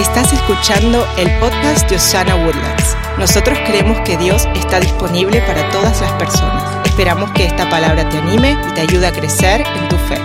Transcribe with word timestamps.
Estás 0.00 0.32
escuchando 0.32 1.06
el 1.18 1.28
podcast 1.40 1.86
de 1.90 1.96
Osana 1.96 2.34
Woodlands. 2.34 2.96
Nosotros 3.18 3.58
creemos 3.66 4.00
que 4.00 4.16
Dios 4.16 4.48
está 4.54 4.80
disponible 4.80 5.42
para 5.42 5.68
todas 5.68 6.00
las 6.00 6.10
personas. 6.12 6.86
Esperamos 6.86 7.30
que 7.32 7.44
esta 7.44 7.68
palabra 7.68 8.08
te 8.08 8.16
anime 8.16 8.56
y 8.66 8.72
te 8.72 8.80
ayude 8.80 9.06
a 9.06 9.12
crecer 9.12 9.60
en 9.60 9.88
tu 9.90 9.96
fe. 9.96 10.16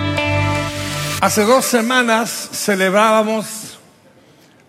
Hace 1.20 1.44
dos 1.44 1.66
semanas 1.66 2.30
celebrábamos 2.54 3.78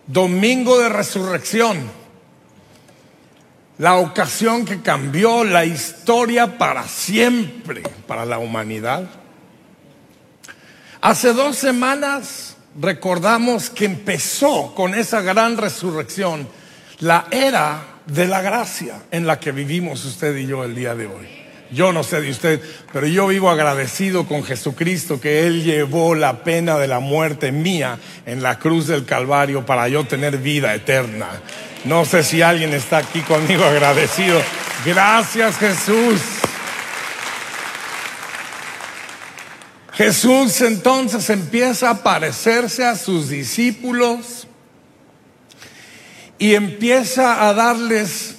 Domingo 0.06 0.78
de 0.78 0.90
Resurrección, 0.90 1.90
la 3.78 3.96
ocasión 3.96 4.66
que 4.66 4.82
cambió 4.82 5.42
la 5.42 5.64
historia 5.64 6.58
para 6.58 6.86
siempre 6.86 7.82
para 8.06 8.26
la 8.26 8.38
humanidad. 8.38 9.08
Hace 11.00 11.32
dos 11.32 11.56
semanas 11.56 12.57
recordamos 12.80 13.70
que 13.70 13.84
empezó 13.84 14.74
con 14.74 14.94
esa 14.94 15.20
gran 15.20 15.56
resurrección 15.56 16.48
la 17.00 17.26
era 17.30 17.82
de 18.06 18.26
la 18.26 18.40
gracia 18.40 19.02
en 19.10 19.26
la 19.26 19.38
que 19.38 19.52
vivimos 19.52 20.04
usted 20.04 20.36
y 20.36 20.46
yo 20.46 20.64
el 20.64 20.74
día 20.74 20.94
de 20.94 21.06
hoy. 21.06 21.28
Yo 21.70 21.92
no 21.92 22.02
sé 22.02 22.22
de 22.22 22.30
usted, 22.30 22.62
pero 22.92 23.06
yo 23.06 23.26
vivo 23.26 23.50
agradecido 23.50 24.26
con 24.26 24.42
Jesucristo 24.42 25.20
que 25.20 25.46
Él 25.46 25.64
llevó 25.64 26.14
la 26.14 26.42
pena 26.42 26.78
de 26.78 26.88
la 26.88 26.98
muerte 26.98 27.52
mía 27.52 27.98
en 28.24 28.42
la 28.42 28.58
cruz 28.58 28.86
del 28.86 29.04
Calvario 29.04 29.66
para 29.66 29.86
yo 29.88 30.04
tener 30.04 30.38
vida 30.38 30.74
eterna. 30.74 31.28
No 31.84 32.06
sé 32.06 32.24
si 32.24 32.40
alguien 32.40 32.72
está 32.72 32.98
aquí 32.98 33.20
conmigo 33.20 33.64
agradecido. 33.64 34.40
Gracias 34.86 35.58
Jesús. 35.58 36.37
Jesús 39.98 40.60
entonces 40.60 41.28
empieza 41.28 41.90
a 41.90 42.02
parecerse 42.04 42.84
a 42.84 42.94
sus 42.94 43.28
discípulos 43.28 44.46
y 46.38 46.54
empieza 46.54 47.48
a 47.48 47.52
darles 47.52 48.36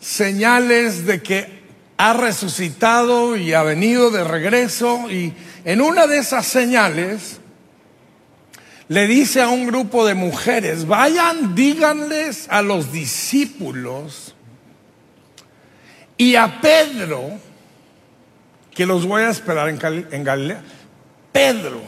señales 0.00 1.04
de 1.04 1.22
que 1.22 1.62
ha 1.98 2.14
resucitado 2.14 3.36
y 3.36 3.52
ha 3.52 3.62
venido 3.64 4.10
de 4.10 4.24
regreso. 4.24 5.10
Y 5.10 5.34
en 5.66 5.82
una 5.82 6.06
de 6.06 6.16
esas 6.16 6.46
señales 6.46 7.38
le 8.88 9.06
dice 9.06 9.42
a 9.42 9.50
un 9.50 9.66
grupo 9.66 10.06
de 10.06 10.14
mujeres, 10.14 10.86
vayan, 10.86 11.54
díganles 11.54 12.46
a 12.48 12.62
los 12.62 12.92
discípulos 12.92 14.34
y 16.16 16.36
a 16.36 16.62
Pedro, 16.62 17.38
que 18.74 18.86
los 18.86 19.06
voy 19.06 19.22
a 19.22 19.30
esperar 19.30 19.68
en, 19.68 20.24
Galilea, 20.24 20.62
Pedro, 21.32 21.80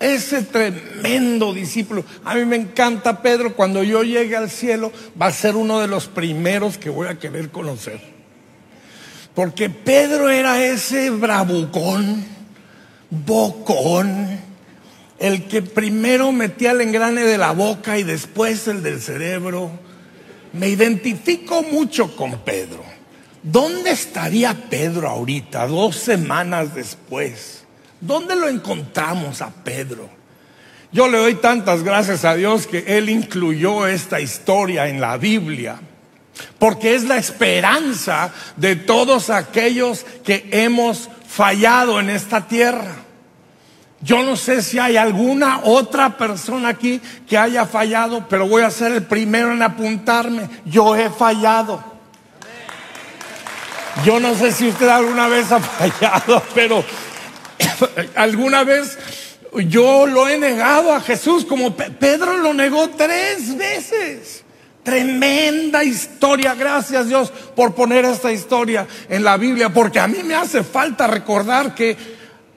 ese 0.00 0.42
tremendo 0.42 1.54
discípulo, 1.54 2.04
a 2.24 2.34
mí 2.34 2.44
me 2.44 2.56
encanta 2.56 3.22
Pedro, 3.22 3.54
cuando 3.54 3.82
yo 3.82 4.02
llegue 4.02 4.36
al 4.36 4.50
cielo 4.50 4.92
va 5.20 5.26
a 5.26 5.32
ser 5.32 5.56
uno 5.56 5.80
de 5.80 5.86
los 5.86 6.08
primeros 6.08 6.78
que 6.78 6.90
voy 6.90 7.08
a 7.08 7.18
querer 7.18 7.50
conocer. 7.50 8.00
Porque 9.34 9.70
Pedro 9.70 10.30
era 10.30 10.64
ese 10.64 11.10
bravucón, 11.10 12.24
bocón, 13.10 14.40
el 15.18 15.46
que 15.46 15.62
primero 15.62 16.32
metía 16.32 16.72
el 16.72 16.80
engrane 16.80 17.22
de 17.22 17.38
la 17.38 17.52
boca 17.52 17.98
y 17.98 18.02
después 18.02 18.66
el 18.68 18.82
del 18.82 19.00
cerebro. 19.00 19.70
Me 20.52 20.68
identifico 20.68 21.62
mucho 21.62 22.16
con 22.16 22.38
Pedro. 22.40 22.95
¿Dónde 23.48 23.90
estaría 23.90 24.54
Pedro 24.68 25.08
ahorita, 25.08 25.68
dos 25.68 25.94
semanas 25.94 26.74
después? 26.74 27.64
¿Dónde 28.00 28.34
lo 28.34 28.48
encontramos 28.48 29.40
a 29.40 29.50
Pedro? 29.50 30.08
Yo 30.90 31.06
le 31.08 31.18
doy 31.18 31.36
tantas 31.36 31.84
gracias 31.84 32.24
a 32.24 32.34
Dios 32.34 32.66
que 32.66 32.98
Él 32.98 33.08
incluyó 33.08 33.86
esta 33.86 34.20
historia 34.20 34.88
en 34.88 35.00
la 35.00 35.16
Biblia 35.16 35.78
porque 36.58 36.96
es 36.96 37.04
la 37.04 37.16
esperanza 37.18 38.32
de 38.56 38.74
todos 38.74 39.30
aquellos 39.30 40.04
que 40.24 40.48
hemos 40.50 41.08
fallado 41.28 42.00
en 42.00 42.10
esta 42.10 42.48
tierra. 42.48 42.96
Yo 44.00 44.24
no 44.24 44.34
sé 44.34 44.60
si 44.62 44.80
hay 44.80 44.96
alguna 44.96 45.60
otra 45.62 46.16
persona 46.16 46.70
aquí 46.70 47.00
que 47.28 47.38
haya 47.38 47.64
fallado, 47.64 48.26
pero 48.28 48.48
voy 48.48 48.62
a 48.62 48.70
ser 48.70 48.90
el 48.92 49.04
primero 49.04 49.52
en 49.52 49.62
apuntarme. 49.62 50.48
Yo 50.64 50.96
he 50.96 51.10
fallado. 51.10 51.95
Yo 54.04 54.20
no 54.20 54.34
sé 54.34 54.52
si 54.52 54.68
usted 54.68 54.88
alguna 54.88 55.28
vez 55.28 55.50
ha 55.52 55.60
fallado, 55.60 56.42
pero 56.54 56.84
alguna 58.14 58.64
vez 58.64 58.98
yo 59.68 60.06
lo 60.06 60.28
he 60.28 60.38
negado 60.38 60.92
a 60.92 61.00
Jesús, 61.00 61.44
como 61.44 61.74
Pedro 61.74 62.36
lo 62.38 62.52
negó 62.52 62.90
tres 62.90 63.56
veces. 63.56 64.42
Tremenda 64.82 65.82
historia, 65.82 66.54
gracias 66.54 67.08
Dios 67.08 67.32
por 67.56 67.74
poner 67.74 68.04
esta 68.04 68.30
historia 68.30 68.86
en 69.08 69.24
la 69.24 69.36
Biblia, 69.36 69.70
porque 69.70 69.98
a 69.98 70.06
mí 70.06 70.22
me 70.22 70.34
hace 70.34 70.62
falta 70.62 71.08
recordar 71.08 71.74
que 71.74 71.96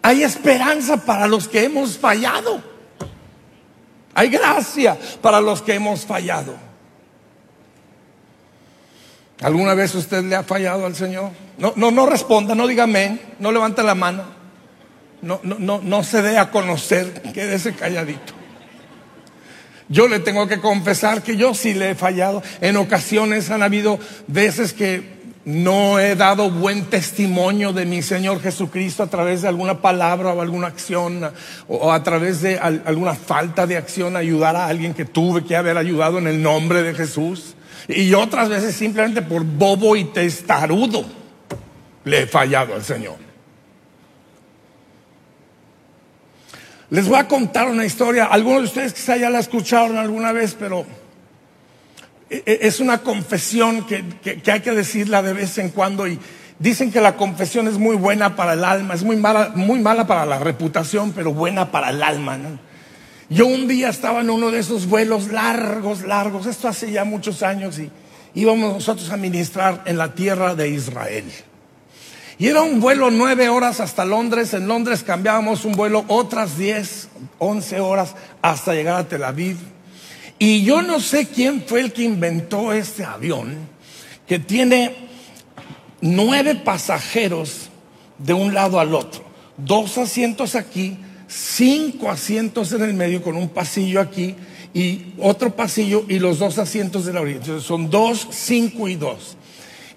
hay 0.02 0.24
esperanza 0.24 0.98
para 0.98 1.28
los 1.28 1.48
que 1.48 1.64
hemos 1.64 1.98
fallado. 1.98 2.62
Hay 4.14 4.30
gracia 4.30 4.98
para 5.22 5.42
los 5.42 5.62
que 5.62 5.74
hemos 5.74 6.06
fallado. 6.06 6.69
¿Alguna 9.42 9.74
vez 9.74 9.96
usted 9.96 10.24
le 10.24 10.36
ha 10.36 10.44
fallado 10.44 10.86
al 10.86 10.96
Señor? 10.96 11.32
No, 11.58 11.74
no, 11.76 11.92
no 11.92 12.06
responda, 12.06 12.56
no 12.56 12.68
diga 12.68 12.84
amén, 12.84 13.22
no 13.40 13.52
levante 13.52 13.84
la 13.84 13.96
mano. 13.96 14.24
No, 15.22 15.40
no, 15.44 15.56
no, 15.60 15.82
no 15.82 16.04
se 16.04 16.22
dé 16.22 16.38
a 16.38 16.52
conocer, 16.52 17.22
quédese 17.34 17.74
calladito. 17.74 18.34
Yo 19.88 20.08
le 20.08 20.20
tengo 20.20 20.48
que 20.48 20.60
confesar 20.60 21.24
que 21.24 21.36
yo 21.36 21.54
sí 21.54 21.74
le 21.74 21.92
he 21.92 21.96
fallado. 21.96 22.44
En 22.62 22.78
ocasiones 22.78 23.50
han 23.50 23.64
habido 23.64 24.00
veces 24.28 24.72
que 24.74 25.20
no 25.46 26.00
he 26.00 26.16
dado 26.16 26.52
buen 26.52 26.86
testimonio 26.86 27.74
de 27.74 27.86
mi 27.86 28.04
Señor 28.04 28.40
Jesucristo 28.40 29.04
a 29.04 29.08
través 29.08 29.42
de 29.42 29.48
alguna 29.48 29.82
palabra 29.82 30.34
o 30.34 30.42
alguna 30.42 30.68
acción 30.68 31.32
o 31.68 31.92
a 31.92 32.04
través 32.04 32.42
de 32.42 32.60
alguna 32.60 33.16
falta 33.16 33.66
de 33.66 33.78
acción 33.78 34.16
ayudar 34.16 34.56
a 34.56 34.68
alguien 34.68 34.94
que 34.94 35.06
tuve 35.06 35.44
que 35.44 35.56
haber 35.56 35.78
ayudado 35.78 36.20
en 36.20 36.28
el 36.28 36.42
nombre 36.42 36.84
de 36.84 36.94
Jesús. 36.94 37.56
Y 37.90 38.14
otras 38.14 38.50
veces 38.50 38.76
simplemente 38.76 39.24
por 39.24 39.44
bobo 39.44 39.96
y 39.96 40.06
testarudo 40.06 41.04
le 42.04 42.22
he 42.22 42.28
fallado 42.28 42.76
al 42.76 42.84
Señor. 42.84 43.16
Les 46.92 47.08
voy 47.08 47.18
a 47.18 47.28
contar 47.28 47.68
una 47.68 47.86
historia. 47.86 48.26
Algunos 48.26 48.62
de 48.62 48.68
ustedes 48.68 48.94
quizá 48.94 49.18
ya 49.18 49.32
la 49.32 49.40
escucharon 49.40 49.98
alguna 49.98 50.32
vez, 50.32 50.56
pero 50.58 50.86
e, 52.30 52.44
e, 52.46 52.60
es 52.62 52.80
una 52.80 53.00
confesión 53.00 53.88
que, 53.88 54.04
hay 54.52 54.60
que 54.60 54.72
decirla 54.72 55.24
de 55.24 55.34
vez 55.34 55.58
en 55.58 55.70
cuando. 55.70 56.08
Y 56.08 56.20
dicen 56.60 56.92
que 56.92 57.02
la 57.02 57.16
confesión 57.16 57.68
es 57.68 57.80
muy 57.80 57.96
buena 57.96 58.36
para 58.36 58.54
el 58.54 58.64
alma, 58.64 58.94
es 58.94 59.04
muy 59.04 59.16
mala, 59.16 59.52
muy 59.56 59.80
mala 59.80 60.06
para 60.06 60.28
la 60.28 60.38
reputación, 60.38 61.12
pero 61.12 61.34
buena 61.34 61.72
para 61.72 61.90
el 61.90 62.04
alma. 62.04 62.38
Yo 63.30 63.46
un 63.46 63.68
día 63.68 63.90
estaba 63.90 64.22
en 64.22 64.30
uno 64.30 64.50
de 64.50 64.60
esos 64.60 64.88
vuelos 64.88 65.28
largos, 65.28 66.02
largos, 66.02 66.48
esto 66.48 66.68
hace 66.68 66.92
ya 66.92 67.04
muchos 67.04 67.44
años, 67.44 67.78
y 67.78 67.92
íbamos 68.34 68.74
nosotros 68.74 69.12
a 69.12 69.18
ministrar 69.18 69.84
en 69.86 69.98
la 69.98 70.16
tierra 70.16 70.56
de 70.56 70.70
Israel. 70.70 71.26
Y 72.40 72.48
era 72.48 72.62
un 72.62 72.80
vuelo 72.80 73.12
nueve 73.12 73.50
horas 73.50 73.82
hasta 73.82 74.06
Londres. 74.06 74.54
En 74.54 74.68
Londres 74.68 75.04
cambiábamos 75.04 75.66
un 75.66 75.74
vuelo 75.74 76.06
otras 76.08 76.58
diez, 76.58 77.10
once 77.38 77.82
horas 77.82 78.16
hasta 78.42 78.74
llegar 78.74 78.96
a 78.96 79.08
Tel 79.08 79.26
Aviv. 79.26 79.58
Y 80.40 80.64
yo 80.64 80.82
no 80.82 81.02
sé 81.02 81.28
quién 81.28 81.62
fue 81.68 81.82
el 81.82 81.92
que 81.92 82.04
inventó 82.04 82.72
este 82.72 83.04
avión 83.04 83.58
que 84.26 84.40
tiene 84.40 84.96
nueve 86.00 86.56
pasajeros 86.56 87.70
de 88.18 88.34
un 88.34 88.54
lado 88.54 88.80
al 88.80 88.96
otro. 88.96 89.22
Dos 89.58 89.98
asientos 89.98 90.56
aquí, 90.56 90.98
cinco 91.30 92.10
asientos 92.10 92.74
en 92.74 92.82
el 92.82 92.94
medio 92.94 93.22
con 93.22 93.38
un 93.38 93.50
pasillo 93.50 94.02
aquí 94.02 94.36
y 94.74 95.14
otro 95.20 95.56
pasillo 95.56 96.04
y 96.10 96.20
los 96.20 96.40
dos 96.40 96.58
asientos 96.58 97.06
de 97.06 97.14
la 97.14 97.22
orilla. 97.22 97.38
Entonces 97.38 97.64
son 97.64 97.90
dos, 97.90 98.28
cinco 98.32 98.88
y 98.88 98.96
dos. 98.96 99.38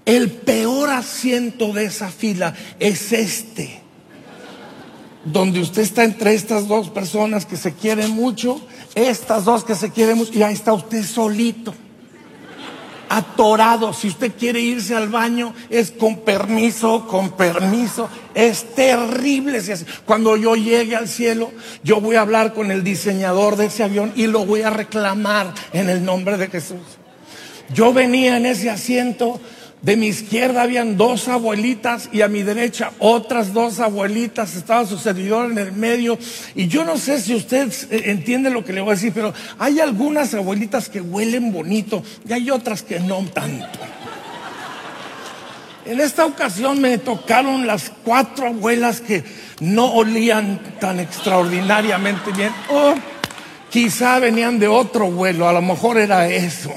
El 0.04 0.30
peor 0.30 0.90
asiento 0.90 1.72
de 1.72 1.84
esa 1.84 2.10
fila 2.10 2.54
es 2.80 3.12
este, 3.12 3.80
donde 5.24 5.60
usted 5.60 5.82
está 5.82 6.04
entre 6.04 6.34
estas 6.34 6.66
dos 6.66 6.90
personas 6.90 7.46
que 7.46 7.56
se 7.56 7.72
quieren 7.72 8.10
mucho, 8.10 8.60
estas 8.94 9.44
dos 9.44 9.64
que 9.64 9.76
se 9.76 9.90
quieren 9.90 10.18
mucho, 10.18 10.32
y 10.36 10.42
ahí 10.42 10.54
está 10.54 10.72
usted 10.72 11.04
solito, 11.04 11.72
atorado. 13.12 13.92
Si 13.92 14.08
usted 14.08 14.32
quiere 14.38 14.60
irse 14.60 14.94
al 14.94 15.08
baño, 15.08 15.54
es 15.68 15.90
con 15.90 16.20
permiso, 16.20 17.06
con 17.06 17.32
permiso. 17.32 18.08
Es 18.34 18.74
terrible. 18.74 19.60
Cuando 20.06 20.36
yo 20.36 20.56
llegue 20.56 20.96
al 20.96 21.08
cielo, 21.08 21.52
yo 21.82 22.00
voy 22.00 22.16
a 22.16 22.22
hablar 22.22 22.54
con 22.54 22.70
el 22.70 22.82
diseñador 22.82 23.56
de 23.56 23.66
ese 23.66 23.84
avión 23.84 24.12
y 24.16 24.26
lo 24.26 24.46
voy 24.46 24.62
a 24.62 24.70
reclamar 24.70 25.52
en 25.72 25.90
el 25.90 26.04
nombre 26.04 26.38
de 26.38 26.48
Jesús. 26.48 26.80
Yo 27.74 27.92
venía 27.92 28.36
en 28.36 28.46
ese 28.46 28.70
asiento 28.70 29.40
De 29.82 29.96
mi 29.96 30.06
izquierda 30.06 30.62
habían 30.62 30.96
dos 30.96 31.26
abuelitas 31.26 32.08
y 32.12 32.22
a 32.22 32.28
mi 32.28 32.44
derecha 32.44 32.92
otras 33.00 33.52
dos 33.52 33.80
abuelitas. 33.80 34.54
Estaba 34.54 34.86
su 34.86 34.96
servidor 34.96 35.50
en 35.50 35.58
el 35.58 35.72
medio. 35.72 36.16
Y 36.54 36.68
yo 36.68 36.84
no 36.84 36.96
sé 36.96 37.20
si 37.20 37.34
usted 37.34 37.68
eh, 37.90 38.02
entiende 38.06 38.48
lo 38.48 38.64
que 38.64 38.72
le 38.72 38.80
voy 38.80 38.92
a 38.92 38.94
decir, 38.94 39.12
pero 39.12 39.34
hay 39.58 39.80
algunas 39.80 40.34
abuelitas 40.34 40.88
que 40.88 41.00
huelen 41.00 41.52
bonito 41.52 42.04
y 42.28 42.32
hay 42.32 42.48
otras 42.50 42.84
que 42.84 43.00
no 43.00 43.24
tanto. 43.34 43.66
En 45.84 45.98
esta 46.00 46.26
ocasión 46.26 46.80
me 46.80 46.96
tocaron 46.98 47.66
las 47.66 47.90
cuatro 48.04 48.46
abuelas 48.46 49.00
que 49.00 49.24
no 49.58 49.86
olían 49.94 50.60
tan 50.78 51.00
extraordinariamente 51.00 52.30
bien. 52.30 52.52
O 52.70 52.94
quizá 53.68 54.20
venían 54.20 54.60
de 54.60 54.68
otro 54.68 55.10
vuelo, 55.10 55.48
a 55.48 55.52
lo 55.52 55.60
mejor 55.60 55.98
era 55.98 56.28
eso 56.28 56.72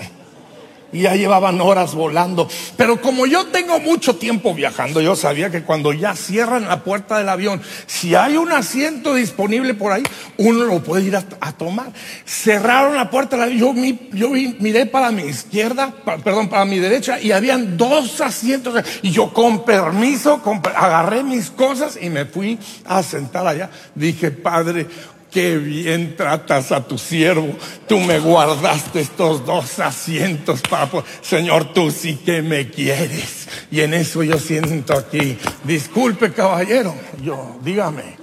y 0.95 1.01
ya 1.01 1.15
llevaban 1.15 1.59
horas 1.59 1.93
volando. 1.93 2.47
Pero 2.77 3.01
como 3.01 3.25
yo 3.25 3.47
tengo 3.47 3.79
mucho 3.79 4.15
tiempo 4.15 4.53
viajando, 4.53 5.01
yo 5.01 5.15
sabía 5.17 5.49
que 5.49 5.63
cuando 5.63 5.91
ya 5.91 6.15
cierran 6.15 6.69
la 6.69 6.83
puerta 6.83 7.17
del 7.17 7.27
avión, 7.27 7.61
si 7.85 8.15
hay 8.15 8.37
un 8.37 8.53
asiento 8.53 9.13
disponible 9.13 9.73
por 9.73 9.91
ahí, 9.91 10.03
uno 10.37 10.63
lo 10.63 10.81
puede 10.81 11.03
ir 11.03 11.17
a, 11.17 11.51
tomar. 11.51 11.87
Cerraron 12.25 12.95
la 12.95 13.09
puerta 13.09 13.35
del 13.35 13.51
avión, 13.51 13.99
yo, 14.13 14.29
miré 14.29 14.85
para 14.85 15.11
mi 15.11 15.23
izquierda, 15.23 15.93
perdón, 16.23 16.47
para 16.47 16.63
mi 16.63 16.79
derecha, 16.79 17.19
y 17.19 17.33
habían 17.33 17.75
dos 17.75 18.21
asientos. 18.21 18.81
Y 19.01 19.11
yo 19.11 19.33
con 19.33 19.65
permiso 19.65 20.41
agarré 20.75 21.23
mis 21.23 21.49
cosas 21.49 21.99
y 22.01 22.09
me 22.09 22.23
fui 22.25 22.57
a 22.85 23.03
sentar 23.03 23.45
allá. 23.45 23.69
Dije, 23.95 24.31
Padre, 24.31 24.87
qué 25.35 25.57
bien 25.57 26.15
tratas 26.15 26.71
a 26.71 26.87
tu 26.87 26.97
siervo. 26.97 27.57
Tú 27.89 27.99
me 27.99 28.19
guardaste 28.19 29.01
estos 29.01 29.45
dos 29.45 29.79
asientos, 29.79 30.61
papá. 30.61 31.03
Señor, 31.21 31.73
tú 31.73 31.91
sí 31.91 32.15
que 32.15 32.41
me 32.41 32.69
quieres. 32.69 33.49
Y 33.69 33.81
en 33.81 33.93
eso 33.93 34.23
yo 34.23 34.39
siento 34.39 34.93
aquí. 34.93 35.37
Disculpe, 35.65 36.31
caballero. 36.31 36.95
Yo, 37.21 37.59
dígame, 37.61 38.15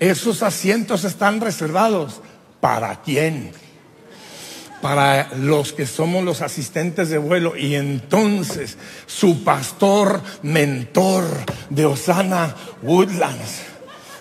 esos 0.00 0.42
asientos 0.42 1.04
están 1.04 1.42
reservados. 1.42 2.22
¿Para 2.62 3.02
quién? 3.02 3.52
Para 4.80 5.28
los 5.36 5.74
que 5.74 5.84
somos 5.84 6.24
los 6.24 6.40
asistentes 6.40 7.10
de 7.10 7.18
vuelo. 7.18 7.58
Y 7.58 7.74
entonces 7.74 8.78
su 9.04 9.44
pastor, 9.44 10.22
mentor 10.40 11.26
de 11.68 11.84
Osana 11.84 12.54
Woodlands, 12.80 13.67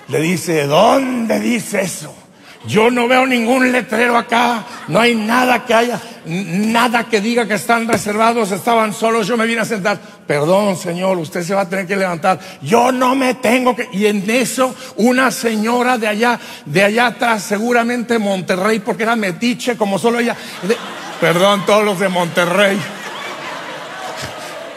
le 0.09 0.21
dice, 0.21 0.67
¿dónde 0.67 1.39
dice 1.39 1.81
eso? 1.81 2.13
Yo 2.65 2.91
no 2.91 3.07
veo 3.07 3.25
ningún 3.25 3.71
letrero 3.71 4.17
acá, 4.17 4.65
no 4.89 4.99
hay 4.99 5.15
nada 5.15 5.65
que 5.65 5.73
haya, 5.73 6.01
nada 6.25 7.05
que 7.05 7.21
diga 7.21 7.47
que 7.47 7.53
están 7.53 7.87
reservados, 7.87 8.51
estaban 8.51 8.93
solos, 8.93 9.25
yo 9.25 9.37
me 9.37 9.45
vine 9.45 9.61
a 9.61 9.65
sentar. 9.65 9.97
Perdón, 10.27 10.75
Señor, 10.75 11.17
usted 11.17 11.43
se 11.43 11.55
va 11.55 11.61
a 11.61 11.69
tener 11.69 11.87
que 11.87 11.95
levantar. 11.95 12.39
Yo 12.61 12.91
no 12.91 13.15
me 13.15 13.35
tengo 13.35 13.73
que. 13.73 13.87
Y 13.93 14.07
en 14.07 14.29
eso, 14.29 14.75
una 14.97 15.31
señora 15.31 15.97
de 15.97 16.07
allá, 16.07 16.37
de 16.65 16.83
allá 16.83 17.07
atrás, 17.07 17.43
seguramente 17.43 18.19
Monterrey, 18.19 18.79
porque 18.79 19.03
era 19.03 19.15
metiche 19.15 19.77
como 19.77 19.97
solo 19.97 20.19
ella. 20.19 20.35
perdón, 21.21 21.65
todos 21.65 21.85
los 21.85 21.97
de 21.99 22.09
Monterrey. 22.09 22.77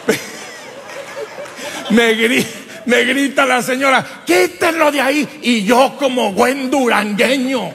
me 1.90 2.14
grita 2.14 2.59
me 2.86 3.04
grita 3.04 3.46
la 3.46 3.62
señora, 3.62 4.04
quítenlo 4.24 4.90
de 4.90 5.00
ahí. 5.00 5.40
Y 5.42 5.64
yo 5.64 5.96
como 5.98 6.32
buen 6.32 6.70
durangueño, 6.70 7.72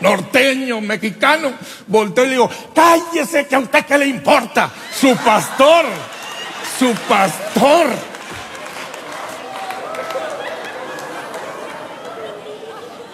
norteño, 0.00 0.80
mexicano, 0.80 1.52
volteo 1.86 2.26
y 2.26 2.30
digo, 2.30 2.50
cállese 2.74 3.46
que 3.46 3.54
a 3.54 3.60
usted 3.60 3.84
qué 3.84 3.98
le 3.98 4.06
importa. 4.06 4.70
Su 4.98 5.14
pastor, 5.16 5.84
su 6.78 6.92
pastor. 7.08 7.86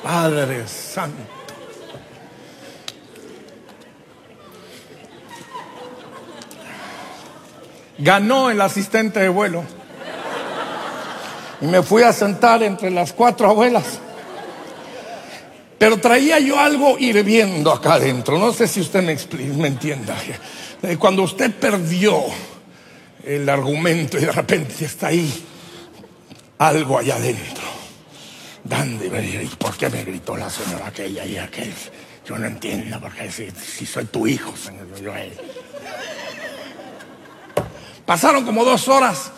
Padre 0.02 0.66
Santo. 0.66 1.22
Ganó 7.98 8.50
el 8.50 8.60
asistente 8.60 9.20
de 9.20 9.28
vuelo. 9.28 9.64
Y 11.62 11.67
me 11.67 11.82
fui 11.82 12.03
a 12.03 12.12
sentar 12.12 12.62
entre 12.64 12.91
las 12.91 13.12
cuatro 13.12 13.49
abuelas. 13.49 13.85
Pero 15.79 15.99
traía 15.99 16.38
yo 16.41 16.59
algo 16.59 16.99
hirviendo 16.99 17.73
acá 17.73 17.94
adentro. 17.94 18.38
No 18.38 18.53
sé 18.53 18.67
si 18.67 18.81
usted 18.81 19.03
me, 19.03 19.17
me 19.55 19.69
entienda. 19.69 20.17
Eh, 20.82 20.97
cuando 20.97 21.23
usted 21.23 21.53
perdió 21.55 22.25
el 23.25 23.49
argumento 23.49 24.19
y 24.19 24.23
de 24.23 24.32
repente 24.32 24.85
está 24.85 25.09
ahí 25.09 25.44
algo 26.59 26.99
allá 26.99 27.17
adentro. 27.17 27.62
Dando 28.65 29.05
¿por 29.58 29.76
qué 29.76 29.88
me 29.91 30.05
gritó 30.05 30.37
la 30.37 30.50
señora 30.50 30.88
aquella 30.88 31.25
y 31.25 31.37
aquel? 31.37 31.73
Yo 32.26 32.38
no 32.38 32.47
entiendo, 32.47 33.00
porque 33.00 33.31
si, 33.31 33.50
si 33.50 33.87
soy 33.87 34.05
tu 34.06 34.26
hijo, 34.26 34.53
señor, 34.56 34.87
yo, 35.00 35.12
Pasaron 38.06 38.44
como 38.44 38.65
dos 38.65 38.88
horas 38.88 39.32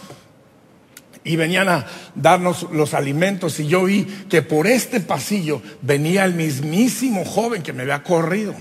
y 1.24 1.36
venían 1.36 1.68
a 1.68 1.86
darnos 2.14 2.68
los 2.70 2.94
alimentos 2.94 3.58
y 3.58 3.66
yo 3.66 3.84
vi 3.84 4.04
que 4.28 4.42
por 4.42 4.66
este 4.66 5.00
pasillo 5.00 5.62
venía 5.82 6.24
el 6.24 6.34
mismísimo 6.34 7.24
joven 7.24 7.62
que 7.62 7.72
me 7.72 7.82
había 7.82 8.02
corrido 8.02 8.54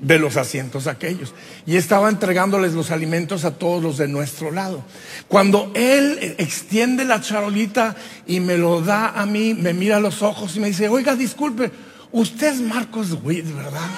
de 0.00 0.18
los 0.18 0.36
asientos 0.36 0.86
aquellos 0.86 1.32
y 1.66 1.76
estaba 1.76 2.08
entregándoles 2.08 2.72
los 2.72 2.90
alimentos 2.90 3.44
a 3.44 3.54
todos 3.54 3.82
los 3.82 3.96
de 3.96 4.08
nuestro 4.08 4.50
lado. 4.50 4.84
Cuando 5.28 5.70
él 5.74 6.34
extiende 6.38 7.04
la 7.04 7.20
charolita 7.20 7.94
y 8.26 8.40
me 8.40 8.58
lo 8.58 8.80
da 8.80 9.10
a 9.10 9.24
mí, 9.24 9.54
me 9.54 9.72
mira 9.72 9.96
a 9.96 10.00
los 10.00 10.20
ojos 10.22 10.56
y 10.56 10.60
me 10.60 10.68
dice, 10.68 10.88
oiga, 10.88 11.14
disculpe, 11.14 11.70
usted 12.12 12.54
es 12.54 12.60
Marcos 12.60 13.16
Witt, 13.22 13.46
¿verdad? 13.54 13.88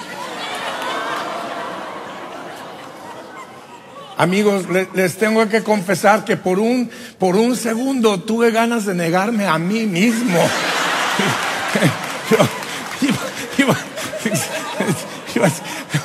Amigos, 4.17 4.65
les 4.95 5.17
tengo 5.17 5.47
que 5.47 5.61
confesar 5.61 6.25
que 6.25 6.37
por 6.37 6.57
un, 6.57 6.89
por 7.19 7.35
un 7.35 7.55
segundo 7.55 8.19
tuve 8.19 8.49
ganas 8.49 8.87
de 8.87 8.95
negarme 8.95 9.45
a 9.45 9.59
mí 9.59 9.85
mismo. 9.85 10.39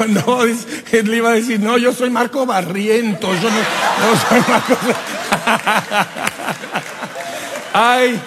no, 0.09 0.43
él 0.45 1.15
iba 1.15 1.31
a 1.31 1.33
decir, 1.33 1.59
no, 1.59 1.79
yo 1.79 1.95
soy 1.95 2.11
Marco 2.11 2.45
Barrientos, 2.45 3.41
yo 3.41 3.49
no, 3.49 3.57
soy 4.29 4.41
Marco. 4.47 4.77
Ay, 7.73 8.21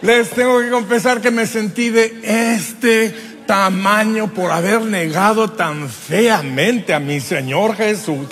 les 0.00 0.30
tengo 0.30 0.60
que 0.60 0.70
confesar 0.70 1.20
que 1.20 1.30
me 1.30 1.46
sentí 1.46 1.90
de 1.90 2.20
este 2.54 3.14
tamaño 3.46 4.32
por 4.32 4.50
haber 4.50 4.80
negado 4.80 5.50
tan 5.50 5.90
feamente 5.90 6.94
a 6.94 7.00
mi 7.00 7.20
Señor 7.20 7.76
Jesús. 7.76 8.28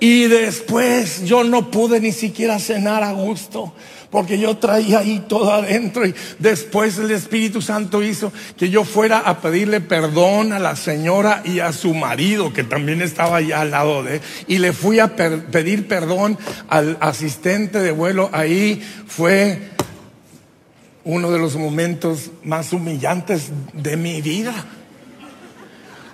Y 0.00 0.26
después 0.26 1.24
yo 1.24 1.44
no 1.44 1.70
pude 1.70 2.00
ni 2.00 2.12
siquiera 2.12 2.58
cenar 2.58 3.02
a 3.02 3.12
gusto, 3.12 3.72
porque 4.10 4.38
yo 4.38 4.56
traía 4.58 5.00
ahí 5.00 5.24
todo 5.28 5.52
adentro 5.52 6.06
y 6.06 6.14
después 6.38 6.98
el 6.98 7.10
Espíritu 7.10 7.60
Santo 7.60 8.02
hizo 8.02 8.32
que 8.56 8.70
yo 8.70 8.84
fuera 8.84 9.18
a 9.18 9.40
pedirle 9.40 9.80
perdón 9.80 10.52
a 10.52 10.58
la 10.58 10.76
señora 10.76 11.42
y 11.44 11.60
a 11.60 11.72
su 11.72 11.94
marido, 11.94 12.52
que 12.52 12.62
también 12.62 13.02
estaba 13.02 13.38
allá 13.38 13.62
al 13.62 13.70
lado 13.70 14.02
de 14.02 14.16
él, 14.16 14.20
y 14.46 14.58
le 14.58 14.72
fui 14.72 15.00
a 15.00 15.16
pedir 15.16 15.88
perdón 15.88 16.38
al 16.68 16.98
asistente 17.00 17.80
de 17.80 17.90
vuelo. 17.90 18.30
Ahí 18.32 18.82
fue 19.06 19.70
uno 21.04 21.30
de 21.30 21.38
los 21.38 21.56
momentos 21.56 22.30
más 22.42 22.72
humillantes 22.72 23.50
de 23.72 23.96
mi 23.96 24.20
vida. 24.20 24.54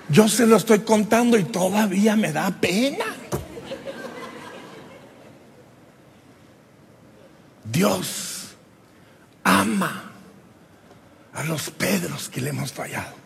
Yo 0.08 0.28
se 0.28 0.46
lo 0.46 0.56
estoy 0.56 0.80
contando 0.80 1.38
y 1.38 1.44
todavía 1.44 2.16
me 2.16 2.32
da 2.32 2.50
pena. 2.60 3.04
Dios 7.72 8.48
ama 9.42 10.12
a 11.32 11.42
los 11.44 11.70
Pedros 11.70 12.28
que 12.28 12.42
le 12.42 12.50
hemos 12.50 12.70
fallado. 12.70 13.16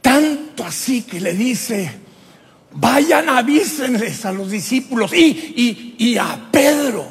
Tanto 0.00 0.64
así 0.64 1.02
que 1.02 1.20
le 1.20 1.34
dice, 1.34 1.92
vayan 2.72 3.28
avísenles 3.28 4.24
a 4.24 4.32
los 4.32 4.50
discípulos 4.50 5.12
y, 5.12 5.94
y 5.98 6.16
a 6.16 6.48
Pedro. 6.50 7.06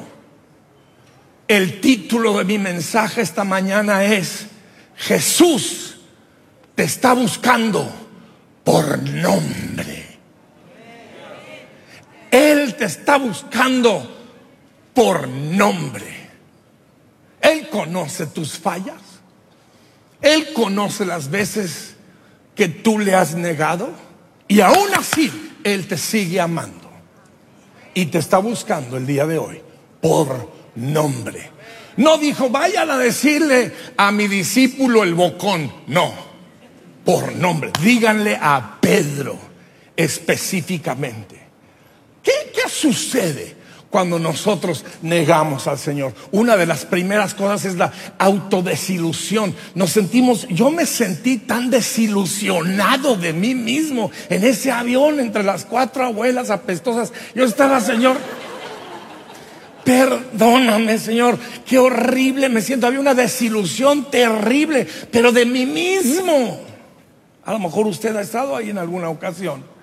El 1.46 1.80
título 1.80 2.38
de 2.38 2.44
mi 2.44 2.58
mensaje 2.58 3.20
esta 3.20 3.44
mañana 3.44 4.04
es, 4.04 4.46
Jesús 4.96 5.98
te 6.74 6.82
está 6.82 7.12
buscando 7.12 7.88
por 8.64 9.00
nombre. 9.04 9.95
Él 12.36 12.74
te 12.74 12.84
está 12.84 13.16
buscando 13.16 14.14
por 14.92 15.26
nombre. 15.26 16.04
Él 17.40 17.70
conoce 17.70 18.26
tus 18.26 18.58
fallas. 18.58 19.00
Él 20.20 20.52
conoce 20.52 21.06
las 21.06 21.30
veces 21.30 21.94
que 22.54 22.68
tú 22.68 22.98
le 22.98 23.14
has 23.14 23.34
negado. 23.34 23.88
Y 24.48 24.60
aún 24.60 24.92
así, 24.94 25.54
Él 25.64 25.86
te 25.86 25.96
sigue 25.96 26.38
amando. 26.38 26.90
Y 27.94 28.04
te 28.06 28.18
está 28.18 28.36
buscando 28.36 28.98
el 28.98 29.06
día 29.06 29.26
de 29.26 29.38
hoy 29.38 29.62
por 30.02 30.52
nombre. 30.74 31.50
No 31.96 32.18
dijo, 32.18 32.50
vayan 32.50 32.90
a 32.90 32.98
decirle 32.98 33.72
a 33.96 34.12
mi 34.12 34.28
discípulo 34.28 35.04
el 35.04 35.14
bocón. 35.14 35.72
No, 35.86 36.12
por 37.02 37.34
nombre. 37.34 37.72
Díganle 37.82 38.38
a 38.38 38.76
Pedro 38.78 39.38
específicamente. 39.96 41.45
¿Qué, 42.80 42.88
qué 42.88 42.94
sucede? 42.94 43.56
cuando 43.90 44.18
nosotros 44.18 44.84
negamos 45.00 45.66
al 45.66 45.78
Señor. 45.78 46.12
Una 46.30 46.56
de 46.56 46.66
las 46.66 46.84
primeras 46.84 47.32
cosas 47.32 47.64
es 47.64 47.76
la 47.76 47.90
autodesilusión. 48.18 49.54
Nos 49.74 49.90
sentimos, 49.90 50.46
yo 50.48 50.70
me 50.70 50.84
sentí 50.84 51.38
tan 51.38 51.70
desilusionado 51.70 53.16
de 53.16 53.32
mí 53.32 53.54
mismo 53.54 54.10
en 54.28 54.44
ese 54.44 54.70
avión 54.70 55.18
entre 55.20 55.42
las 55.42 55.64
cuatro 55.64 56.04
abuelas 56.04 56.50
apestosas. 56.50 57.12
Yo 57.34 57.44
estaba, 57.44 57.80
Señor, 57.80 58.18
perdóname, 59.84 60.98
Señor, 60.98 61.38
qué 61.64 61.78
horrible 61.78 62.48
me 62.48 62.60
siento. 62.60 62.88
Había 62.88 63.00
una 63.00 63.14
desilusión 63.14 64.10
terrible, 64.10 64.86
pero 65.10 65.32
de 65.32 65.46
mí 65.46 65.64
mismo. 65.64 66.60
A 67.44 67.52
lo 67.52 67.60
mejor 67.60 67.86
usted 67.86 68.14
ha 68.16 68.20
estado 68.20 68.56
ahí 68.56 68.68
en 68.68 68.78
alguna 68.78 69.08
ocasión. 69.08 69.75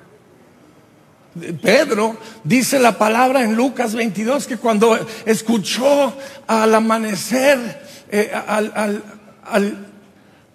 Pedro 1.61 2.17
dice 2.43 2.79
la 2.79 2.97
palabra 2.97 3.43
en 3.43 3.55
Lucas 3.55 3.95
22 3.95 4.47
que 4.47 4.57
cuando 4.57 4.99
escuchó 5.25 6.13
al 6.47 6.75
amanecer 6.75 7.81
eh, 8.11 8.31
al, 8.33 9.03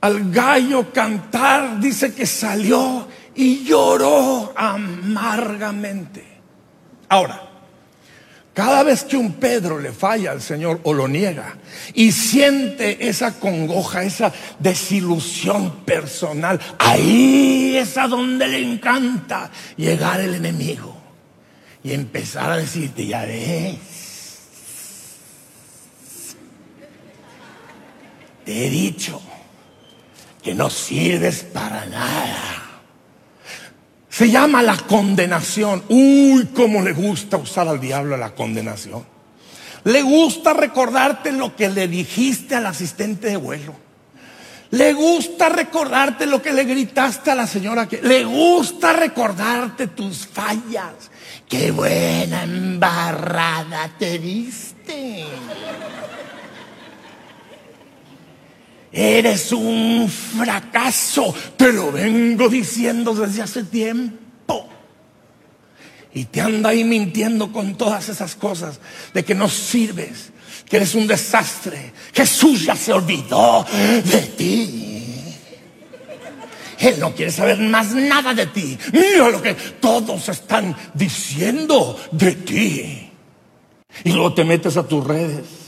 al 0.00 0.30
gallo 0.30 0.92
cantar, 0.92 1.80
dice 1.80 2.14
que 2.14 2.26
salió 2.26 3.06
y 3.34 3.64
lloró 3.64 4.52
amargamente. 4.56 6.24
Ahora, 7.08 7.47
cada 8.58 8.82
vez 8.82 9.04
que 9.04 9.16
un 9.16 9.34
Pedro 9.34 9.78
le 9.78 9.92
falla 9.92 10.32
al 10.32 10.42
Señor 10.42 10.80
o 10.82 10.92
lo 10.92 11.06
niega 11.06 11.56
y 11.94 12.10
siente 12.10 13.08
esa 13.08 13.38
congoja, 13.38 14.02
esa 14.02 14.32
desilusión 14.58 15.84
personal, 15.84 16.58
ahí 16.76 17.76
es 17.76 17.96
a 17.96 18.08
donde 18.08 18.48
le 18.48 18.58
encanta 18.58 19.52
llegar 19.76 20.18
el 20.18 20.34
enemigo 20.34 20.92
y 21.84 21.92
empezar 21.92 22.50
a 22.50 22.56
decirte, 22.56 23.06
ya 23.06 23.24
ves, 23.26 23.76
te 28.44 28.66
he 28.66 28.70
dicho 28.70 29.22
que 30.42 30.52
no 30.52 30.68
sirves 30.68 31.44
para 31.44 31.86
nada. 31.86 32.27
Se 34.18 34.28
llama 34.28 34.64
la 34.64 34.76
condenación. 34.76 35.84
Uy, 35.88 36.48
cómo 36.52 36.82
le 36.82 36.92
gusta 36.92 37.36
usar 37.36 37.68
al 37.68 37.78
diablo 37.78 38.16
la 38.16 38.34
condenación. 38.34 39.06
Le 39.84 40.02
gusta 40.02 40.52
recordarte 40.54 41.30
lo 41.30 41.54
que 41.54 41.68
le 41.68 41.86
dijiste 41.86 42.56
al 42.56 42.66
asistente 42.66 43.28
de 43.28 43.36
vuelo. 43.36 43.76
Le 44.72 44.92
gusta 44.92 45.50
recordarte 45.50 46.26
lo 46.26 46.42
que 46.42 46.52
le 46.52 46.64
gritaste 46.64 47.30
a 47.30 47.36
la 47.36 47.46
señora 47.46 47.86
que 47.86 48.02
le 48.02 48.24
gusta 48.24 48.92
recordarte 48.92 49.86
tus 49.86 50.26
fallas. 50.26 51.12
Qué 51.48 51.70
buena 51.70 52.42
embarrada 52.42 53.88
te 54.00 54.18
diste. 54.18 55.26
Eres 58.90 59.52
un 59.52 60.08
fracaso, 60.08 61.34
te 61.56 61.72
lo 61.72 61.92
vengo 61.92 62.48
diciendo 62.48 63.14
desde 63.14 63.42
hace 63.42 63.64
tiempo. 63.64 64.68
Y 66.14 66.24
te 66.24 66.40
anda 66.40 66.70
ahí 66.70 66.84
mintiendo 66.84 67.52
con 67.52 67.76
todas 67.76 68.08
esas 68.08 68.34
cosas 68.34 68.80
de 69.12 69.24
que 69.24 69.34
no 69.34 69.48
sirves, 69.48 70.30
que 70.68 70.78
eres 70.78 70.94
un 70.94 71.06
desastre. 71.06 71.92
Jesús 72.14 72.64
ya 72.64 72.74
se 72.74 72.92
olvidó 72.92 73.64
de 74.04 74.20
ti. 74.36 75.34
Él 76.78 76.98
no 76.98 77.14
quiere 77.14 77.30
saber 77.30 77.58
más 77.58 77.92
nada 77.92 78.32
de 78.32 78.46
ti. 78.46 78.78
Mira 78.92 79.28
lo 79.28 79.42
que 79.42 79.54
todos 79.54 80.28
están 80.28 80.74
diciendo 80.94 81.98
de 82.12 82.32
ti. 82.32 83.10
Y 84.04 84.12
luego 84.12 84.32
te 84.32 84.44
metes 84.44 84.76
a 84.76 84.86
tus 84.86 85.04
redes 85.04 85.67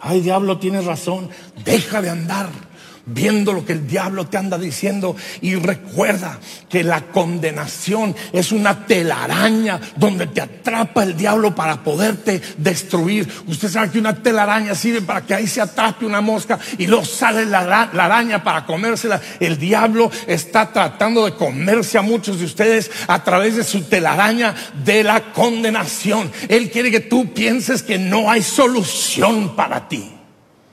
Ay, 0.00 0.20
diablo, 0.20 0.58
tienes 0.58 0.84
razón. 0.84 1.28
Deja 1.64 2.00
de 2.02 2.10
andar 2.10 2.67
viendo 3.08 3.52
lo 3.52 3.64
que 3.64 3.72
el 3.72 3.86
diablo 3.86 4.26
te 4.26 4.36
anda 4.36 4.58
diciendo 4.58 5.16
y 5.40 5.54
recuerda 5.54 6.38
que 6.68 6.84
la 6.84 7.02
condenación 7.06 8.14
es 8.32 8.52
una 8.52 8.86
telaraña 8.86 9.80
donde 9.96 10.26
te 10.26 10.40
atrapa 10.40 11.02
el 11.02 11.16
diablo 11.16 11.54
para 11.54 11.82
poderte 11.82 12.40
destruir. 12.58 13.28
Usted 13.46 13.68
sabe 13.68 13.90
que 13.90 13.98
una 13.98 14.22
telaraña 14.22 14.74
sirve 14.74 15.02
para 15.02 15.22
que 15.24 15.34
ahí 15.34 15.46
se 15.46 15.60
atrape 15.60 16.04
una 16.04 16.20
mosca 16.20 16.58
y 16.76 16.86
luego 16.86 17.04
sale 17.04 17.46
la, 17.46 17.90
la 17.92 18.04
araña 18.04 18.44
para 18.44 18.66
comérsela. 18.66 19.20
El 19.40 19.58
diablo 19.58 20.10
está 20.26 20.70
tratando 20.72 21.24
de 21.24 21.34
comerse 21.34 21.98
a 21.98 22.02
muchos 22.02 22.38
de 22.38 22.44
ustedes 22.44 22.90
a 23.06 23.24
través 23.24 23.56
de 23.56 23.64
su 23.64 23.82
telaraña 23.82 24.54
de 24.84 25.02
la 25.02 25.32
condenación. 25.32 26.30
Él 26.48 26.70
quiere 26.70 26.90
que 26.90 27.00
tú 27.00 27.32
pienses 27.32 27.82
que 27.82 27.98
no 27.98 28.30
hay 28.30 28.42
solución 28.42 29.56
para 29.56 29.88
ti. 29.88 30.12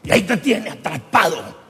Y 0.04 0.12
ahí 0.12 0.22
te 0.22 0.38
tiene 0.38 0.70
atrapado 0.70 1.65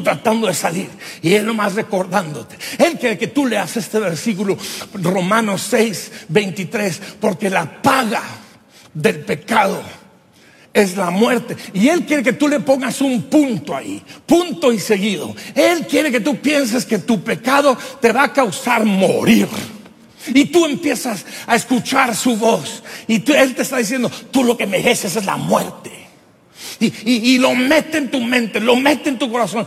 Tratando 0.00 0.46
de 0.46 0.54
salir 0.54 0.88
y 1.20 1.34
Él 1.34 1.46
nomás 1.46 1.74
recordándote. 1.74 2.56
Él 2.78 2.98
quiere 2.98 3.18
que 3.18 3.28
tú 3.28 3.46
leas 3.46 3.76
este 3.76 3.98
versículo, 3.98 4.56
Romanos 4.94 5.66
6, 5.68 6.12
23, 6.28 7.00
porque 7.20 7.50
la 7.50 7.82
paga 7.82 8.22
del 8.94 9.20
pecado 9.20 9.82
es 10.72 10.96
la 10.96 11.10
muerte. 11.10 11.56
Y 11.74 11.88
Él 11.88 12.04
quiere 12.04 12.22
que 12.22 12.32
tú 12.32 12.48
le 12.48 12.60
pongas 12.60 13.00
un 13.00 13.24
punto 13.24 13.76
ahí, 13.76 14.02
punto 14.26 14.72
y 14.72 14.78
seguido. 14.78 15.34
Él 15.54 15.86
quiere 15.86 16.10
que 16.10 16.20
tú 16.20 16.36
pienses 16.36 16.86
que 16.86 16.98
tu 16.98 17.22
pecado 17.22 17.76
te 18.00 18.12
va 18.12 18.24
a 18.24 18.32
causar 18.32 18.84
morir. 18.84 19.48
Y 20.34 20.46
tú 20.46 20.66
empiezas 20.66 21.24
a 21.46 21.56
escuchar 21.56 22.14
su 22.14 22.36
voz. 22.36 22.82
Y 23.08 23.16
Él 23.32 23.54
te 23.54 23.62
está 23.62 23.78
diciendo, 23.78 24.10
tú 24.30 24.44
lo 24.44 24.56
que 24.56 24.66
mereces 24.66 25.16
es 25.16 25.24
la 25.24 25.36
muerte. 25.36 26.01
Y, 26.80 27.38
lo 27.38 27.54
mete 27.54 27.98
en 27.98 28.10
tu 28.10 28.20
mente, 28.20 28.60
lo 28.60 28.76
mete 28.76 29.10
en 29.10 29.18
tu 29.18 29.30
corazón. 29.30 29.66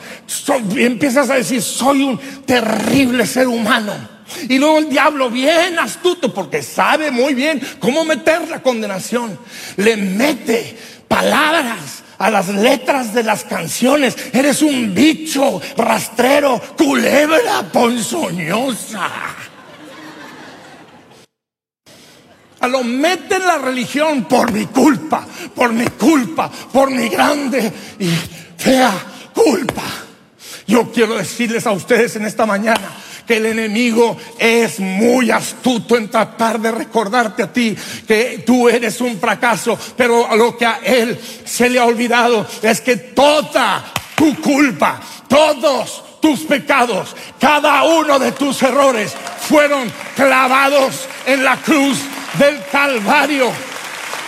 y 0.76 0.84
empiezas 0.84 1.30
a 1.30 1.36
decir, 1.36 1.62
soy 1.62 2.04
un 2.04 2.20
terrible 2.46 3.26
ser 3.26 3.48
humano. 3.48 4.16
Y 4.50 4.58
luego 4.58 4.80
el 4.80 4.90
diablo, 4.90 5.30
bien 5.30 5.78
astuto, 5.80 6.34
porque 6.34 6.62
sabe 6.64 7.12
muy 7.12 7.34
bien 7.34 7.62
cómo 7.80 8.04
meter 8.04 8.50
la 8.50 8.62
condenación, 8.62 9.38
le 9.78 9.98
mete 9.98 10.78
palabras 11.08 12.04
a 12.18 12.30
las 12.30 12.48
letras 12.50 13.14
de 13.14 13.24
las 13.24 13.44
canciones. 13.44 14.16
Eres 14.34 14.62
un 14.62 14.94
bicho 14.94 15.62
rastrero, 15.78 16.62
culebra 16.78 17.64
ponzoñosa. 17.72 19.10
Lo 22.68 22.84
mete 22.84 23.36
en 23.36 23.48
la 23.48 23.58
religión 23.58 24.26
por 24.26 24.52
mi 24.52 24.66
culpa, 24.66 25.26
por 25.54 25.74
mi 25.74 25.88
culpa, 25.88 26.50
por 26.50 26.92
mi 26.92 27.10
grande 27.10 27.72
y 28.00 28.10
fea 28.58 28.94
culpa. 29.34 29.84
Yo 30.68 30.92
quiero 30.92 31.16
decirles 31.16 31.68
a 31.68 31.72
ustedes 31.72 32.16
en 32.16 32.26
esta 32.26 32.46
mañana 32.46 32.92
que 33.26 33.38
el 33.38 33.46
enemigo 33.48 34.18
es 34.38 34.80
muy 34.80 35.32
astuto 35.32 35.98
en 35.98 36.10
tratar 36.10 36.60
de 36.60 36.72
recordarte 36.72 37.44
a 37.44 37.52
ti 37.52 37.76
que 38.08 38.44
tú 38.46 38.70
eres 38.70 39.02
un 39.02 39.20
fracaso, 39.20 39.78
pero 39.98 40.36
lo 40.36 40.58
que 40.58 40.66
a 40.66 40.80
él 40.84 41.20
se 41.44 41.70
le 41.70 41.80
ha 41.80 41.86
olvidado 41.86 42.46
es 42.62 42.82
que 42.82 42.98
toda 42.98 43.84
tu 44.16 44.36
culpa, 44.42 45.00
todos 45.28 46.04
tus 46.22 46.42
pecados, 46.42 47.16
cada 47.40 47.84
uno 47.84 48.18
de 48.18 48.32
tus 48.32 48.62
errores 48.64 49.14
fueron 49.48 49.92
clavados 50.16 51.08
en 51.26 51.44
la 51.44 51.58
cruz 51.58 52.00
del 52.38 52.60
Calvario. 52.72 53.52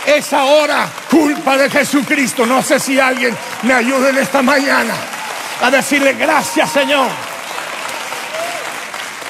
Es 0.06 0.32
ahora 0.32 0.88
culpa 1.10 1.56
de 1.56 1.68
Jesucristo. 1.68 2.46
No 2.46 2.62
sé 2.62 2.78
si 2.78 2.98
alguien 2.98 3.36
me 3.62 3.74
ayude 3.74 4.10
en 4.10 4.18
esta 4.18 4.42
mañana 4.42 4.94
a 5.60 5.70
decirle 5.70 6.14
gracias 6.14 6.70
Señor. 6.70 7.08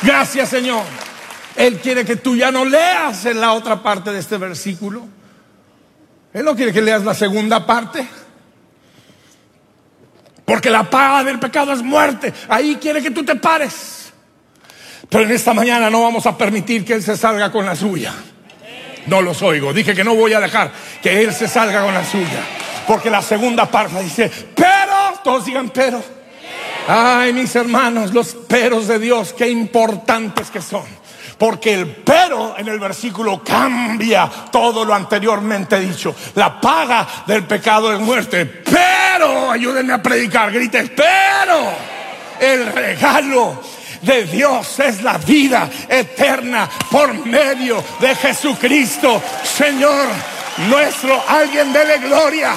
Gracias 0.02 0.48
Señor. 0.48 0.84
Él 1.56 1.78
quiere 1.78 2.04
que 2.04 2.16
tú 2.16 2.36
ya 2.36 2.52
no 2.52 2.64
leas 2.64 3.24
en 3.24 3.40
la 3.40 3.52
otra 3.52 3.82
parte 3.82 4.12
de 4.12 4.20
este 4.20 4.38
versículo. 4.38 5.02
Él 6.32 6.44
no 6.44 6.54
quiere 6.54 6.72
que 6.72 6.82
leas 6.82 7.02
la 7.02 7.14
segunda 7.14 7.66
parte. 7.66 8.06
Porque 10.44 10.70
la 10.70 10.88
paga 10.88 11.24
del 11.24 11.40
pecado 11.40 11.72
es 11.72 11.82
muerte. 11.82 12.32
Ahí 12.48 12.76
quiere 12.76 13.02
que 13.02 13.10
tú 13.10 13.24
te 13.24 13.34
pares. 13.34 14.12
Pero 15.08 15.24
en 15.24 15.32
esta 15.32 15.52
mañana 15.52 15.90
no 15.90 16.02
vamos 16.02 16.26
a 16.26 16.38
permitir 16.38 16.84
que 16.84 16.92
Él 16.94 17.02
se 17.02 17.16
salga 17.16 17.50
con 17.50 17.66
la 17.66 17.74
suya 17.74 18.14
no 19.08 19.22
los 19.22 19.42
oigo. 19.42 19.72
Dije 19.72 19.94
que 19.94 20.04
no 20.04 20.14
voy 20.14 20.32
a 20.32 20.40
dejar 20.40 20.70
que 21.02 21.22
él 21.22 21.32
se 21.34 21.48
salga 21.48 21.82
con 21.82 21.94
la 21.94 22.04
suya. 22.04 22.42
Porque 22.86 23.10
la 23.10 23.22
segunda 23.22 23.66
parte 23.66 24.02
dice, 24.02 24.30
pero, 24.54 25.20
todos 25.22 25.44
digan 25.44 25.70
pero. 25.70 26.02
Ay, 26.86 27.32
mis 27.34 27.54
hermanos, 27.54 28.14
los 28.14 28.34
peros 28.34 28.88
de 28.88 28.98
Dios, 28.98 29.34
qué 29.36 29.48
importantes 29.48 30.50
que 30.50 30.62
son. 30.62 30.84
Porque 31.36 31.74
el 31.74 31.86
pero 31.86 32.56
en 32.58 32.66
el 32.66 32.80
versículo 32.80 33.44
cambia 33.44 34.28
todo 34.50 34.84
lo 34.84 34.94
anteriormente 34.94 35.78
dicho. 35.78 36.14
La 36.34 36.60
paga 36.60 37.06
del 37.26 37.44
pecado 37.44 37.92
es 37.92 38.00
muerte. 38.00 38.46
Pero, 38.64 39.50
ayúdenme 39.50 39.92
a 39.92 40.02
predicar, 40.02 40.50
griten, 40.50 40.92
pero 40.96 41.70
el 42.40 42.66
regalo 42.72 43.60
de 44.02 44.24
Dios 44.24 44.78
es 44.80 45.02
la 45.02 45.18
vida 45.18 45.68
eterna 45.88 46.68
por 46.90 47.14
medio 47.26 47.82
de 48.00 48.14
Jesucristo, 48.14 49.22
Señor 49.42 50.08
nuestro. 50.66 51.22
Alguien 51.28 51.72
dele 51.72 51.98
gloria. 51.98 52.54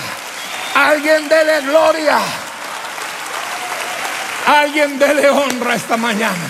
Alguien 0.74 1.30
dele 1.30 1.62
gloria. 1.62 2.20
Alguien 4.48 4.98
dele 4.98 5.30
honra 5.30 5.76
esta 5.76 5.98
mañana. 5.98 6.50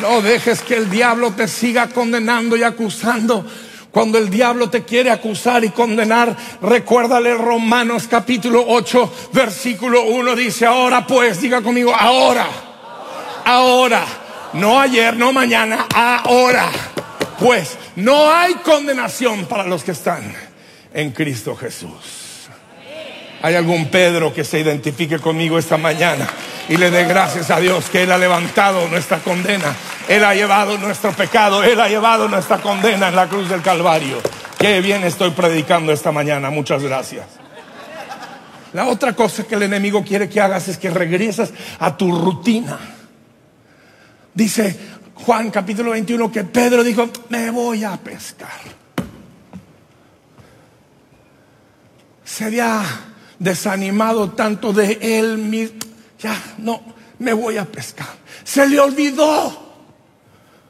No 0.00 0.20
dejes 0.20 0.60
que 0.60 0.76
el 0.76 0.90
diablo 0.90 1.32
te 1.32 1.48
siga 1.48 1.88
condenando 1.88 2.56
y 2.56 2.62
acusando. 2.62 3.44
Cuando 3.90 4.18
el 4.18 4.28
diablo 4.28 4.68
te 4.68 4.84
quiere 4.84 5.10
acusar 5.10 5.64
y 5.64 5.70
condenar, 5.70 6.36
recuérdale 6.60 7.34
Romanos 7.34 8.06
capítulo 8.08 8.64
8, 8.68 9.30
versículo 9.32 10.02
1 10.02 10.36
dice, 10.36 10.66
ahora 10.66 11.06
pues, 11.06 11.40
diga 11.40 11.62
conmigo, 11.62 11.92
ahora, 11.98 12.46
ahora, 13.48 14.04
no 14.52 14.80
ayer, 14.80 15.16
no 15.16 15.32
mañana, 15.32 15.86
ahora. 15.94 16.70
Pues 17.38 17.78
no 17.96 18.32
hay 18.32 18.54
condenación 18.54 19.46
para 19.46 19.64
los 19.64 19.84
que 19.84 19.92
están 19.92 20.34
en 20.92 21.12
Cristo 21.12 21.56
Jesús. 21.56 22.48
¿Hay 23.40 23.54
algún 23.54 23.88
Pedro 23.88 24.34
que 24.34 24.42
se 24.42 24.58
identifique 24.58 25.18
conmigo 25.18 25.58
esta 25.58 25.76
mañana? 25.76 26.28
y 26.68 26.76
le 26.76 26.90
dé 26.90 27.04
gracias 27.04 27.50
a 27.50 27.60
Dios 27.60 27.88
que 27.90 28.02
Él 28.02 28.12
ha 28.12 28.18
levantado 28.18 28.86
nuestra 28.88 29.18
condena. 29.18 29.74
Él 30.06 30.24
ha 30.24 30.34
llevado 30.34 30.76
nuestro 30.78 31.12
pecado, 31.12 31.64
Él 31.64 31.80
ha 31.80 31.88
llevado 31.88 32.28
nuestra 32.28 32.58
condena 32.58 33.08
en 33.08 33.16
la 33.16 33.26
cruz 33.26 33.48
del 33.48 33.62
Calvario. 33.62 34.18
Qué 34.58 34.80
bien 34.80 35.04
estoy 35.04 35.30
predicando 35.30 35.92
esta 35.92 36.12
mañana, 36.12 36.50
muchas 36.50 36.82
gracias. 36.82 37.24
La 38.74 38.86
otra 38.86 39.14
cosa 39.14 39.44
que 39.44 39.54
el 39.54 39.62
enemigo 39.62 40.04
quiere 40.04 40.28
que 40.28 40.40
hagas 40.40 40.68
es 40.68 40.76
que 40.76 40.90
regresas 40.90 41.52
a 41.78 41.96
tu 41.96 42.14
rutina. 42.14 42.78
Dice 44.34 44.76
Juan 45.14 45.50
capítulo 45.50 45.90
21 45.92 46.30
que 46.30 46.44
Pedro 46.44 46.84
dijo, 46.84 47.08
me 47.28 47.50
voy 47.50 47.84
a 47.84 47.96
pescar. 47.96 48.78
Se 52.24 52.62
desanimado 53.38 54.30
tanto 54.32 54.72
de 54.72 54.98
él 55.00 55.38
mismo 55.38 55.78
ya, 56.18 56.36
no, 56.58 56.82
me 57.18 57.32
voy 57.32 57.56
a 57.56 57.64
pescar. 57.64 58.08
Se 58.44 58.66
le 58.68 58.80
olvidó. 58.80 59.66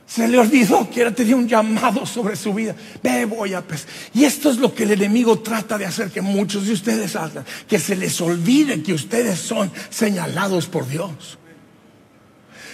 Se 0.07 0.27
le 0.27 0.39
olvidó 0.39 0.89
que 0.89 1.03
era 1.03 1.11
tenía 1.11 1.37
un 1.37 1.47
llamado 1.47 2.07
sobre 2.07 2.35
su 2.35 2.55
vida. 2.55 2.75
Me 3.03 3.25
voy 3.27 3.55
a 3.55 3.63
pescar. 3.63 3.91
Y 4.15 4.25
esto 4.25 4.51
es 4.51 4.57
lo 4.57 4.75
que 4.75 4.85
el 4.85 4.93
enemigo 4.93 5.41
trata 5.41 5.77
de 5.77 5.85
hacer 5.85 6.11
que 6.11 6.23
muchos 6.23 6.67
de 6.67 6.73
ustedes 6.73 7.15
hagan. 7.17 7.45
Que 7.69 7.79
se 7.79 7.95
les 7.95 8.19
olvide 8.21 8.83
que 8.83 8.95
ustedes 8.95 9.39
son 9.39 9.71
señalados 9.91 10.67
por 10.67 10.89
Dios. 10.89 11.39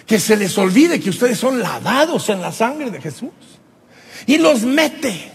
Que 0.06 0.20
se 0.20 0.36
les 0.36 0.56
olvide 0.58 1.00
que 1.00 1.10
ustedes 1.10 1.38
son 1.38 1.60
lavados 1.60 2.28
en 2.28 2.40
la 2.40 2.52
sangre 2.52 2.90
de 2.90 3.00
Jesús. 3.00 3.30
Y 4.26 4.38
los 4.38 4.62
mete 4.62 5.32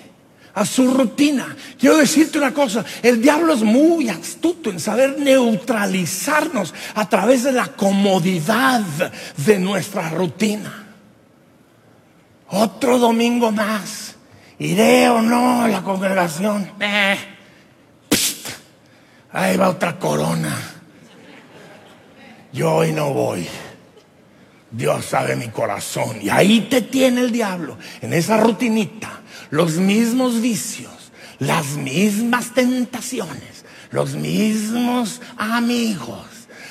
a 0.53 0.65
su 0.65 0.93
rutina. 0.93 1.55
Quiero 1.79 1.97
decirte 1.97 2.37
una 2.37 2.53
cosa, 2.53 2.83
el 3.01 3.21
diablo 3.21 3.53
es 3.53 3.61
muy 3.61 4.09
astuto 4.09 4.69
en 4.69 4.79
saber 4.79 5.17
neutralizarnos 5.19 6.73
a 6.95 7.07
través 7.07 7.43
de 7.43 7.51
la 7.51 7.67
comodidad 7.67 8.81
de 9.37 9.59
nuestra 9.59 10.09
rutina. 10.09 10.87
Otro 12.49 12.97
domingo 12.97 13.51
más, 13.51 14.15
iré 14.57 15.07
o 15.09 15.21
no 15.21 15.63
a 15.63 15.67
la 15.67 15.83
congregación. 15.83 16.71
Eh, 16.79 17.17
ahí 19.31 19.55
va 19.55 19.69
otra 19.69 19.99
corona. 19.99 20.57
Yo 22.51 22.73
hoy 22.73 22.91
no 22.91 23.13
voy. 23.13 23.47
Dios 24.71 25.05
sabe 25.05 25.35
mi 25.35 25.49
corazón. 25.49 26.19
Y 26.21 26.29
ahí 26.29 26.67
te 26.69 26.81
tiene 26.81 27.21
el 27.21 27.31
diablo, 27.31 27.77
en 28.01 28.13
esa 28.13 28.37
rutinita 28.37 29.19
los 29.49 29.77
mismos 29.77 30.41
vicios, 30.41 31.11
las 31.39 31.77
mismas 31.77 32.53
tentaciones, 32.53 33.65
los 33.91 34.15
mismos 34.15 35.21
amigos, 35.37 36.25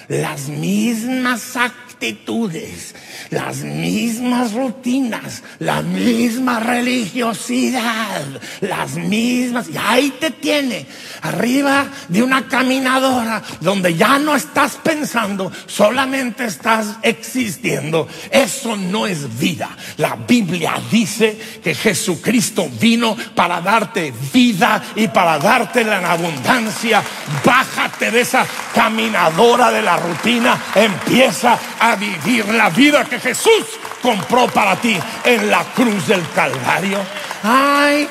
las 0.08 0.48
mismas 0.48 1.56
actitudes, 1.98 2.94
las 3.30 3.56
mismas 3.56 4.52
rutinas, 4.52 5.42
la 5.58 5.82
misma 5.82 6.60
religiosidad, 6.60 8.22
las 8.60 8.94
mismas, 8.94 9.68
y 9.68 9.76
ahí 9.76 10.14
te 10.20 10.30
tiene, 10.30 10.86
arriba 11.22 11.88
de 12.08 12.22
una 12.22 12.46
caminadora 12.46 13.42
donde 13.60 13.96
ya 13.96 14.20
no 14.20 14.36
estás 14.36 14.76
pensando, 14.76 15.50
solamente 15.66 16.44
estás 16.44 16.98
existiendo. 17.02 18.06
Eso 18.30 18.76
no 18.76 19.08
es 19.08 19.36
vida. 19.36 19.68
La 19.96 20.14
Biblia 20.14 20.80
dice 20.88 21.36
que 21.64 21.74
Jesucristo 21.74 22.70
vino 22.80 23.16
para 23.34 23.60
darte 23.60 24.14
vida 24.32 24.80
y 24.94 25.08
para 25.08 25.40
darte 25.40 25.80
en 25.80 25.88
abundancia. 26.04 27.02
Bájate 27.44 28.12
de 28.12 28.20
esa 28.20 28.46
caminadora 28.72 29.72
de 29.72 29.82
la 29.82 29.96
rutina, 29.96 30.62
empieza 30.76 31.58
a 31.80 31.87
vivir 31.96 32.48
la 32.48 32.70
vida 32.70 33.04
que 33.04 33.18
Jesús 33.18 33.64
compró 34.02 34.46
para 34.48 34.76
ti 34.76 34.96
en 35.24 35.50
la 35.50 35.64
cruz 35.74 36.06
del 36.06 36.22
Calvario. 36.34 36.98
Ay, 37.42 38.08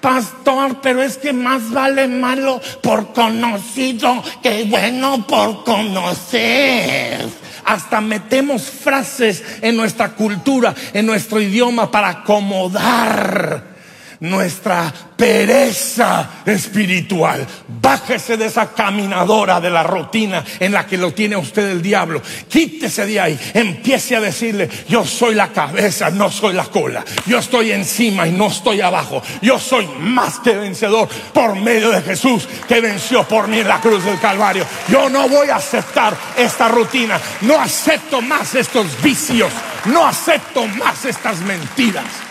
pastor, 0.00 0.80
pero 0.80 1.02
es 1.02 1.16
que 1.18 1.32
más 1.32 1.70
vale 1.70 2.08
malo 2.08 2.60
por 2.82 3.12
conocido 3.12 4.22
que 4.42 4.64
bueno 4.64 5.26
por 5.26 5.64
conocer. 5.64 7.28
Hasta 7.64 8.00
metemos 8.00 8.62
frases 8.62 9.44
en 9.60 9.76
nuestra 9.76 10.10
cultura, 10.10 10.74
en 10.92 11.06
nuestro 11.06 11.40
idioma 11.40 11.90
para 11.90 12.08
acomodar 12.08 13.77
nuestra 14.20 14.92
pereza 15.16 16.42
espiritual. 16.44 17.46
Bájese 17.80 18.36
de 18.36 18.46
esa 18.46 18.72
caminadora 18.72 19.60
de 19.60 19.70
la 19.70 19.82
rutina 19.82 20.44
en 20.58 20.72
la 20.72 20.86
que 20.86 20.96
lo 20.96 21.12
tiene 21.12 21.36
usted 21.36 21.70
el 21.70 21.82
diablo. 21.82 22.22
Quítese 22.48 23.06
de 23.06 23.20
ahí. 23.20 23.38
Empiece 23.54 24.16
a 24.16 24.20
decirle, 24.20 24.68
yo 24.88 25.04
soy 25.04 25.34
la 25.34 25.48
cabeza, 25.48 26.10
no 26.10 26.30
soy 26.30 26.54
la 26.54 26.64
cola. 26.66 27.04
Yo 27.26 27.38
estoy 27.38 27.72
encima 27.72 28.26
y 28.26 28.32
no 28.32 28.48
estoy 28.48 28.80
abajo. 28.80 29.22
Yo 29.42 29.58
soy 29.58 29.86
más 29.98 30.38
que 30.40 30.54
vencedor 30.54 31.08
por 31.32 31.56
medio 31.56 31.90
de 31.90 32.02
Jesús 32.02 32.48
que 32.66 32.80
venció 32.80 33.24
por 33.24 33.48
mí 33.48 33.58
en 33.58 33.68
la 33.68 33.80
cruz 33.80 34.04
del 34.04 34.18
Calvario. 34.20 34.64
Yo 34.88 35.08
no 35.08 35.28
voy 35.28 35.48
a 35.50 35.56
aceptar 35.56 36.16
esta 36.36 36.68
rutina. 36.68 37.20
No 37.42 37.60
acepto 37.60 38.20
más 38.20 38.54
estos 38.54 38.86
vicios. 39.02 39.52
No 39.86 40.06
acepto 40.06 40.66
más 40.66 41.04
estas 41.04 41.40
mentiras. 41.40 42.27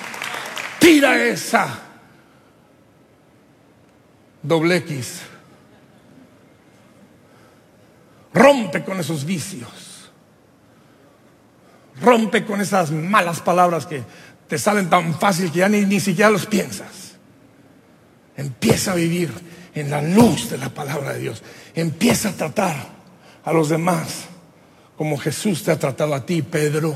Tira 0.80 1.24
esa 1.24 1.80
doble 4.42 4.78
X. 4.78 5.22
Rompe 8.34 8.84
con 8.84 9.00
esos 9.00 9.26
vicios. 9.26 10.12
Rompe 12.02 12.46
con 12.46 12.62
esas 12.62 12.92
malas 12.92 13.42
palabras 13.42 13.86
que 13.86 14.04
te 14.48 14.58
salen 14.58 14.90
tan 14.90 15.14
fácil 15.20 15.52
que 15.52 15.60
ya 15.60 15.70
ni, 15.70 15.82
ni 15.82 16.00
siquiera 16.00 16.30
los 16.30 16.46
piensas. 16.46 17.16
Empieza 18.36 18.92
a 18.92 18.96
vivir 18.96 19.34
en 19.74 19.90
la 19.90 20.02
luz 20.02 20.50
de 20.50 20.58
la 20.58 20.70
palabra 20.70 21.14
de 21.14 21.20
Dios. 21.20 21.44
Empieza 21.74 22.30
a 22.30 22.34
tratar 22.34 22.76
a 23.44 23.52
los 23.52 23.70
demás 23.70 24.26
como 24.98 25.18
Jesús 25.18 25.64
te 25.64 25.72
ha 25.72 25.78
tratado 25.78 26.16
a 26.16 26.26
ti, 26.26 26.42
Pedro, 26.42 26.96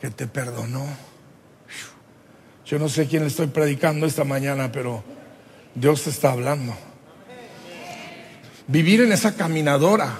que 0.00 0.10
te 0.10 0.26
perdonó 0.26 0.86
yo 2.72 2.78
no 2.78 2.88
sé 2.88 3.06
quién 3.06 3.22
le 3.22 3.28
estoy 3.28 3.48
predicando 3.48 4.06
esta 4.06 4.24
mañana, 4.24 4.72
pero 4.72 5.04
Dios 5.74 6.04
te 6.04 6.08
está 6.08 6.32
hablando. 6.32 6.74
Vivir 8.66 9.02
en 9.02 9.12
esa 9.12 9.34
caminadora, 9.34 10.10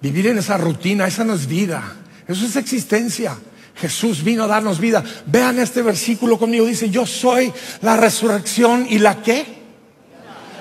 vivir 0.00 0.26
en 0.26 0.38
esa 0.38 0.56
rutina, 0.56 1.06
esa 1.06 1.22
no 1.22 1.34
es 1.34 1.46
vida, 1.46 1.80
eso 2.26 2.44
es 2.44 2.56
existencia. 2.56 3.38
Jesús 3.76 4.24
vino 4.24 4.42
a 4.42 4.46
darnos 4.48 4.80
vida. 4.80 5.04
Vean 5.26 5.60
este 5.60 5.80
versículo 5.80 6.40
conmigo, 6.40 6.66
dice, 6.66 6.90
yo 6.90 7.06
soy 7.06 7.52
la 7.82 7.96
resurrección 7.96 8.84
y 8.90 8.98
la 8.98 9.22
qué. 9.22 9.46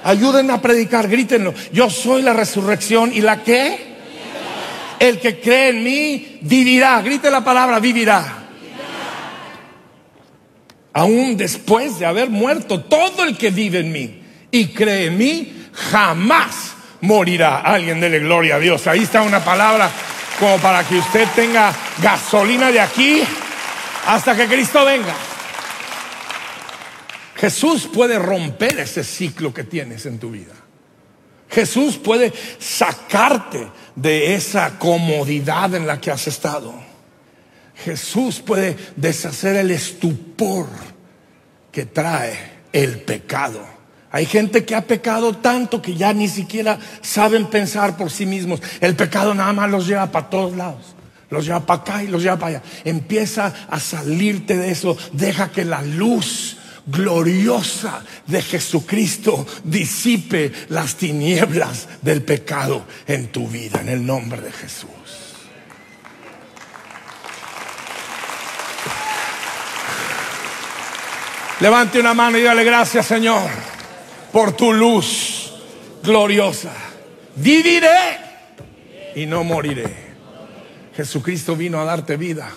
Ayúdenme 0.04 0.54
a 0.54 0.62
predicar, 0.62 1.08
grítenlo. 1.08 1.56
Yo 1.74 1.90
soy 1.90 2.22
la 2.22 2.34
resurrección 2.34 3.12
y 3.14 3.22
la 3.22 3.44
qué. 3.44 3.96
El 5.00 5.20
que 5.20 5.40
cree 5.40 5.70
en 5.70 5.84
mí 5.84 6.40
vivirá. 6.44 7.02
Grite 7.02 7.32
la 7.32 7.44
palabra 7.44 7.80
vivirá 7.80 8.41
aún 10.94 11.38
después 11.38 12.00
de 12.00 12.06
haber 12.06 12.30
muerto, 12.30 12.82
todo 12.82 13.24
el 13.24 13.38
que 13.38 13.50
vive 13.50 13.80
en 13.80 13.92
mí 13.92 14.24
y 14.52 14.68
cree 14.68 15.08
en 15.08 15.18
mí, 15.18 15.68
jamás 15.74 16.74
morirá. 17.02 17.60
Alguien 17.60 18.00
dele 18.00 18.20
gloria 18.20 18.56
a 18.56 18.60
Dios. 18.60 18.88
Ahí 18.88 19.04
está 19.04 19.22
una 19.22 19.44
palabra 19.44 19.90
como 20.40 20.58
para 20.58 20.84
que 20.84 20.98
usted 20.98 21.28
tenga 21.36 21.74
gasolina 22.02 22.72
de 22.72 22.80
aquí 22.80 23.22
hasta 24.08 24.36
que 24.36 24.48
Cristo 24.48 24.84
venga. 24.86 25.14
Jesús 27.36 27.90
puede 27.92 28.20
romper 28.20 28.80
ese 28.80 29.04
ciclo 29.04 29.54
que 29.54 29.64
tienes 29.64 30.06
en 30.06 30.20
tu 30.20 30.32
vida. 30.32 30.54
Jesús 31.50 31.98
puede 31.98 32.32
sacarte 32.60 33.68
de 33.96 34.36
esa 34.36 34.80
comodidad 34.80 35.74
en 35.76 35.86
la 35.86 36.00
que 36.00 36.12
has 36.12 36.28
estado. 36.28 36.91
Jesús 37.84 38.40
puede 38.40 38.78
deshacer 38.96 39.56
el 39.56 39.72
estupor 39.72 40.68
que 41.72 41.86
trae 41.86 42.34
el 42.74 43.02
pecado. 43.02 43.66
Hay 44.12 44.26
gente 44.26 44.66
que 44.66 44.76
ha 44.76 44.82
pecado 44.82 45.38
tanto 45.38 45.82
que 45.82 45.96
ya 45.96 46.14
ni 46.14 46.28
siquiera 46.28 46.80
saben 47.02 47.48
pensar 47.48 47.96
por 47.96 48.12
sí 48.12 48.26
mismos. 48.26 48.62
El 48.82 48.96
pecado 48.96 49.34
nada 49.34 49.54
más 49.54 49.70
los 49.70 49.88
lleva 49.88 50.12
para 50.12 50.30
todos 50.30 50.56
lados. 50.56 50.96
Los 51.30 51.46
lleva 51.46 51.66
para 51.66 51.82
acá 51.82 52.04
y 52.04 52.08
los 52.08 52.22
lleva 52.22 52.38
para 52.38 52.58
allá. 52.58 52.64
Empieza 52.84 53.54
a 53.70 53.80
salirte 53.80 54.58
de 54.58 54.72
eso. 54.72 54.98
Deja 55.14 55.50
que 55.52 55.64
la 55.64 55.82
luz 55.82 56.58
gloriosa 56.86 58.04
de 58.28 58.42
Jesucristo 58.42 59.48
disipe 59.64 60.52
las 60.70 60.96
tinieblas 60.96 61.88
del 62.02 62.22
pecado 62.22 62.86
en 63.08 63.32
tu 63.32 63.48
vida, 63.48 63.80
en 63.80 63.88
el 63.88 64.06
nombre 64.06 64.42
de 64.42 64.52
Jesús. 64.52 65.21
Levante 71.62 72.00
una 72.00 72.16
mano 72.16 72.40
y 72.40 72.42
dale 72.42 72.64
gracias, 72.64 73.06
Señor, 73.06 73.48
por 74.32 74.54
tu 74.54 74.74
luz 74.74 75.54
gloriosa. 76.02 76.74
Viviré 77.36 78.18
y 79.16 79.28
no 79.28 79.44
moriré. 79.44 80.12
Jesucristo 80.96 81.56
vino 81.56 81.80
a 81.80 81.86
darte 81.86 82.18
vida. 82.18 82.50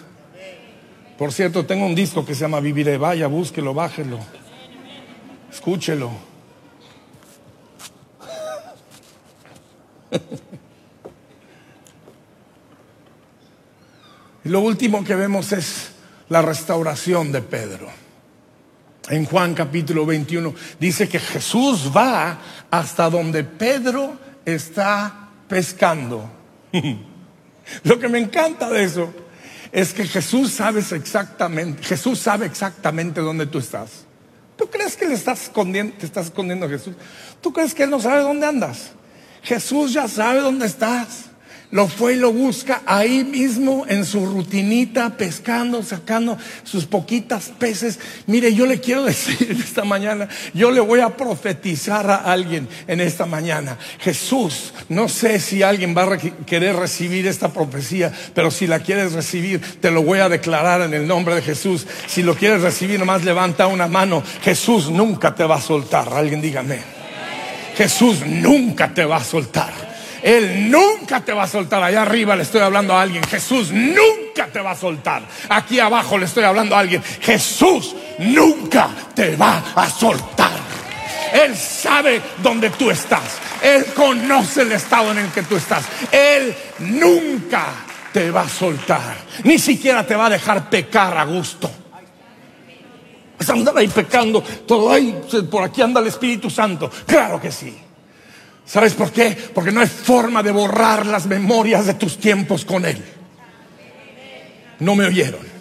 Por 1.19 1.35
cierto, 1.35 1.67
tengo 1.67 1.85
un 1.85 1.95
disco 1.95 2.25
que 2.25 2.35
se 2.35 2.41
llama 2.41 2.61
Viviré. 2.61 2.97
Vaya, 2.97 3.27
búsquelo, 3.27 3.75
bájelo. 3.75 4.21
Escúchelo. 5.53 6.11
Y 14.47 14.51
lo 14.51 14.61
último 14.61 15.03
que 15.05 15.15
vemos 15.15 15.53
es 15.53 15.93
la 16.29 16.43
restauración 16.43 17.33
de 17.33 17.41
Pedro. 17.41 18.04
En 19.09 19.27
Juan 19.27 19.55
capítulo 19.55 20.07
21 20.07 20.55
dice 20.81 21.09
que 21.09 21.19
Jesús 21.19 21.91
va 21.95 22.39
hasta 22.71 23.11
donde 23.11 23.45
Pedro 23.45 24.19
está 24.45 25.29
pescando. 25.47 26.31
Lo 27.85 27.99
que 27.99 28.09
me 28.09 28.19
encanta 28.19 28.71
de 28.71 28.85
eso 28.85 29.13
es 29.73 29.93
que 29.93 30.07
Jesús 30.07 30.53
sabe 30.53 30.81
exactamente, 30.81 31.83
Jesús 31.83 32.19
sabe 32.19 32.47
exactamente 32.47 33.21
dónde 33.21 33.47
tú 33.47 33.59
estás. 33.59 34.07
¿Tú 34.57 34.71
crees 34.71 34.97
que 34.97 35.07
le 35.07 35.15
estás 35.15 35.45
escondiendo, 35.45 35.95
te 35.99 36.07
estás 36.07 36.27
escondiendo 36.27 36.67
a 36.67 36.69
Jesús? 36.69 36.95
¿Tú 37.41 37.53
crees 37.53 37.75
que 37.75 37.83
Él 37.83 37.91
no 37.91 38.01
sabe 38.01 38.23
dónde 38.23 38.47
andas? 38.47 38.93
Jesús 39.43 39.93
ya 39.93 40.09
sabe 40.09 40.41
dónde 40.41 40.67
estás 40.67 41.25
lo 41.75 41.89
fue 41.89 42.13
y 42.13 42.17
lo 42.19 42.33
busca 42.33 42.83
ahí 42.87 43.25
mismo 43.25 43.85
en 43.89 44.05
su 44.05 44.25
rutinita, 44.25 45.17
pescando, 45.17 45.83
sacando 45.83 46.39
sus 46.63 46.87
poquitas 46.87 47.51
peces. 47.59 47.99
Mire, 48.29 48.55
yo 48.55 48.65
le 48.65 48.79
quiero 48.79 49.03
decir 49.07 49.61
esta 49.61 49.83
mañana, 49.83 50.29
yo 50.53 50.71
le 50.71 50.79
voy 50.79 51.01
a 51.01 51.17
profetizar 51.17 52.09
a 52.09 52.31
alguien 52.33 52.69
en 52.87 53.01
esta 53.01 53.27
mañana. 53.27 53.77
Jesús, 53.99 54.73
no 54.89 55.09
sé 55.09 55.41
si 55.41 55.65
alguien 55.65 55.97
va 55.97 56.05
a 56.05 56.17
querer 56.17 56.77
recibir 56.77 57.27
esta 57.27 57.53
profecía, 57.53 58.13
pero 58.35 58.53
si 58.53 58.69
la 58.69 58.79
quieres 58.79 59.13
recibir, 59.13 59.61
te 59.81 59.91
lo 59.91 60.05
voy 60.05 60.21
a 60.21 60.29
declarar 60.29 60.81
en 60.83 60.95
el 60.95 61.09
nombre 61.09 61.35
de 61.35 61.43
Jesús. 61.43 61.89
Si 62.07 62.23
lo 62.23 62.37
quieres 62.37 62.63
recibir, 62.63 63.01
nomás 63.01 63.25
levanta 63.25 63.67
una 63.67 63.89
mano. 63.89 64.23
Jesús 64.43 64.91
nunca 64.91 65.35
te 65.35 65.43
va 65.43 65.57
a 65.57 65.61
soltar. 65.61 66.15
Alguien 66.15 66.41
dígame. 66.41 66.79
Jesús 67.77 68.25
nunca 68.25 68.95
te 68.95 69.05
va 69.05 69.17
a 69.17 69.25
soltar. 69.25 69.84
Él 70.25 70.71
nunca 70.71 71.21
te 71.21 71.35
va 71.35 71.43
a 71.43 71.47
soltar. 71.47 71.83
Allá 71.83 72.01
arriba 72.01 72.35
le 72.35 72.45
estoy 72.45 72.63
hablando 72.63 72.95
a 72.95 73.03
alguien. 73.03 73.23
Jesús 73.25 73.71
nunca 73.71 74.47
te 74.51 74.59
va 74.59 74.71
a 74.71 74.75
soltar. 74.75 75.23
Aquí 75.51 75.79
abajo 75.79 76.17
le 76.17 76.25
estoy 76.25 76.45
hablando 76.45 76.75
a 76.75 76.79
alguien. 76.79 77.03
Jesús 77.21 77.95
nunca 78.21 78.89
te 79.15 79.37
va 79.37 79.63
a 79.77 79.91
soltar. 79.91 80.51
Él 81.31 81.55
sabe 81.55 82.23
dónde 82.43 82.71
tú 82.71 82.91
estás. 82.91 83.39
Él 83.63 83.85
conoce 83.95 84.63
el 84.63 84.73
estado 84.73 85.13
en 85.13 85.19
el 85.19 85.31
que 85.31 85.43
tú 85.43 85.57
estás. 85.57 85.85
Él 86.11 86.55
nunca 86.79 87.67
te 88.11 88.31
va 88.31 88.43
a 88.43 88.49
soltar. 88.49 89.17
Ni 89.43 89.59
siquiera 89.59 90.07
te 90.07 90.17
va 90.17 90.27
a 90.27 90.31
dejar 90.31 90.71
pecar 90.71 91.19
a 91.19 91.25
gusto. 91.25 91.71
Vas 93.39 93.51
a 93.51 93.53
andar 93.53 93.77
ahí 93.77 93.89
pecando. 93.89 94.41
Todo 94.41 94.91
ahí, 94.91 95.21
por 95.51 95.65
aquí 95.65 95.83
anda 95.83 96.01
el 96.01 96.07
Espíritu 96.07 96.49
Santo. 96.49 96.91
Claro 97.07 97.39
que 97.39 97.53
sí. 97.53 97.84
¿Sabes 98.67 98.95
por 98.95 99.13
qué? 99.13 99.37
Porque 99.55 99.71
no 99.71 99.81
hay 99.81 99.87
forma 99.87 100.43
de 100.43 100.51
borrar 100.51 101.07
las 101.07 101.27
memorias 101.27 101.87
de 101.87 101.95
tus 101.95 102.19
tiempos 102.19 102.65
con 102.65 102.85
Él. 102.85 103.03
No 104.81 104.95
me 104.95 105.07
oyeron. 105.07 105.55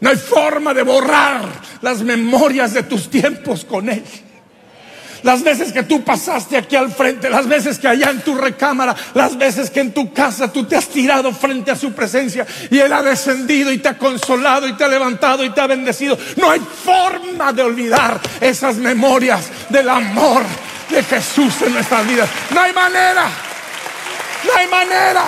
No 0.00 0.10
hay 0.10 0.16
forma 0.16 0.72
de 0.72 0.82
borrar 0.82 1.44
las 1.82 2.02
memorias 2.02 2.72
de 2.72 2.84
tus 2.84 3.10
tiempos 3.10 3.64
con 3.64 3.88
Él. 3.88 4.04
Las 5.24 5.42
veces 5.42 5.72
que 5.72 5.82
tú 5.82 6.04
pasaste 6.04 6.56
aquí 6.56 6.76
al 6.76 6.92
frente, 6.92 7.28
las 7.28 7.48
veces 7.48 7.80
que 7.80 7.88
allá 7.88 8.10
en 8.10 8.20
tu 8.20 8.36
recámara, 8.36 8.94
las 9.14 9.36
veces 9.36 9.68
que 9.68 9.80
en 9.80 9.92
tu 9.92 10.12
casa 10.12 10.52
tú 10.52 10.64
te 10.64 10.76
has 10.76 10.86
tirado 10.86 11.32
frente 11.32 11.72
a 11.72 11.76
su 11.76 11.92
presencia 11.92 12.46
y 12.70 12.78
Él 12.78 12.92
ha 12.92 13.02
descendido 13.02 13.72
y 13.72 13.78
te 13.78 13.88
ha 13.88 13.98
consolado 13.98 14.68
y 14.68 14.74
te 14.74 14.84
ha 14.84 14.88
levantado 14.88 15.44
y 15.44 15.50
te 15.50 15.60
ha 15.60 15.66
bendecido. 15.66 16.16
No 16.36 16.50
hay 16.50 16.60
forma 16.60 17.52
de 17.52 17.62
olvidar 17.62 18.20
esas 18.40 18.76
memorias 18.76 19.50
del 19.70 19.88
amor 19.88 20.44
de 20.90 21.02
Jesús 21.02 21.62
en 21.62 21.74
nuestras 21.74 22.06
vidas. 22.06 22.28
No 22.50 22.60
hay 22.60 22.72
manera. 22.72 23.28
No 24.44 24.54
hay 24.56 24.68
manera. 24.68 25.24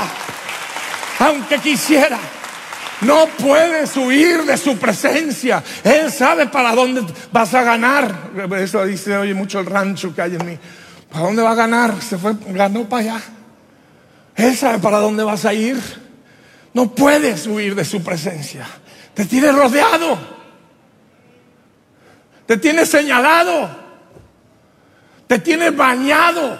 Aunque 1.18 1.58
quisiera. 1.58 2.18
No 3.02 3.26
puedes 3.26 3.96
huir 3.96 4.42
de 4.44 4.56
su 4.56 4.76
presencia. 4.76 5.62
Él 5.84 6.12
sabe 6.12 6.46
para 6.46 6.74
dónde 6.74 7.02
vas 7.32 7.54
a 7.54 7.62
ganar. 7.62 8.30
Eso 8.58 8.84
dice 8.84 9.16
oye 9.16 9.34
mucho 9.34 9.60
el 9.60 9.66
rancho 9.66 10.14
que 10.14 10.22
hay 10.22 10.34
en 10.34 10.46
mí. 10.46 10.58
¿Para 11.10 11.24
dónde 11.26 11.42
va 11.42 11.52
a 11.52 11.54
ganar? 11.54 12.00
Se 12.02 12.18
fue, 12.18 12.34
ganó 12.48 12.88
para 12.88 13.02
allá. 13.02 13.22
Él 14.36 14.56
sabe 14.56 14.78
para 14.78 14.98
dónde 14.98 15.24
vas 15.24 15.44
a 15.44 15.52
ir. 15.54 15.80
No 16.72 16.94
puedes 16.94 17.46
huir 17.46 17.74
de 17.74 17.84
su 17.84 18.02
presencia. 18.02 18.66
Te 19.14 19.24
tiene 19.24 19.50
rodeado. 19.50 20.18
Te 22.46 22.56
tiene 22.58 22.84
señalado 22.84 23.89
te 25.30 25.38
tiene 25.38 25.70
bañado 25.70 26.58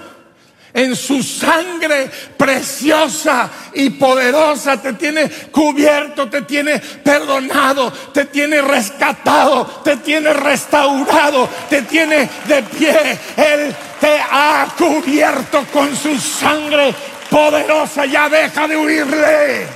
en 0.73 0.95
su 0.95 1.25
sangre 1.25 2.09
preciosa 2.37 3.51
y 3.75 3.91
poderosa, 3.91 4.81
te 4.81 4.93
tiene 4.93 5.29
cubierto, 5.51 6.31
te 6.31 6.43
tiene 6.43 6.79
perdonado, 6.79 7.93
te 8.15 8.27
tiene 8.27 8.63
rescatado, 8.63 9.67
te 9.83 9.97
tiene 9.97 10.33
restaurado, 10.33 11.49
te 11.69 11.83
tiene 11.83 12.31
de 12.47 12.63
pie. 12.63 13.19
Él 13.37 13.75
te 13.99 14.21
ha 14.21 14.69
cubierto 14.79 15.67
con 15.73 15.97
su 15.97 16.17
sangre 16.17 16.95
poderosa, 17.29 18.07
ya 18.07 18.29
deja 18.29 18.69
de 18.69 18.77
huirle. 18.77 19.67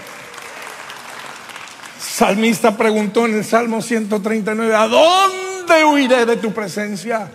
Salmista 1.99 2.77
preguntó 2.77 3.27
en 3.27 3.39
el 3.39 3.45
Salmo 3.45 3.83
139, 3.83 4.73
¿a 4.73 4.87
dónde 4.87 5.85
huiré 5.85 6.25
de 6.27 6.37
tu 6.37 6.53
presencia? 6.53 7.29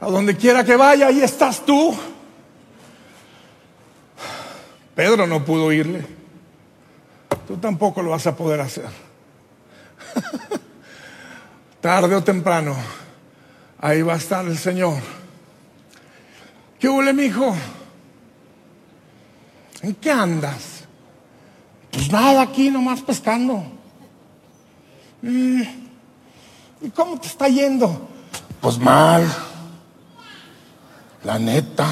A 0.00 0.06
donde 0.06 0.36
quiera 0.36 0.64
que 0.64 0.76
vaya, 0.76 1.08
ahí 1.08 1.22
estás 1.22 1.64
tú. 1.64 1.94
Pedro 4.94 5.26
no 5.26 5.44
pudo 5.44 5.72
irle. 5.72 6.06
Tú 7.46 7.56
tampoco 7.56 8.02
lo 8.02 8.10
vas 8.10 8.26
a 8.26 8.36
poder 8.36 8.60
hacer. 8.60 8.88
Tarde 11.80 12.14
o 12.14 12.24
temprano, 12.24 12.74
ahí 13.78 14.02
va 14.02 14.14
a 14.14 14.16
estar 14.16 14.44
el 14.44 14.58
Señor. 14.58 15.00
¿Qué 16.78 16.88
huele, 16.88 17.12
mi 17.12 17.24
hijo? 17.24 17.54
¿En 19.82 19.94
qué 19.94 20.10
andas? 20.10 20.84
Pues 21.90 22.10
nada, 22.10 22.42
aquí 22.42 22.70
nomás 22.70 23.00
pescando. 23.02 23.64
¿Y 25.22 26.90
cómo 26.94 27.18
te 27.20 27.28
está 27.28 27.48
yendo? 27.48 28.08
Pues 28.60 28.78
mal. 28.78 29.26
La 31.26 31.40
neta. 31.40 31.88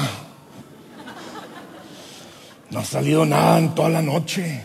No 2.71 2.79
ha 2.79 2.85
salido 2.85 3.25
nada 3.25 3.59
en 3.59 3.75
toda 3.75 3.89
la 3.89 4.01
noche. 4.01 4.61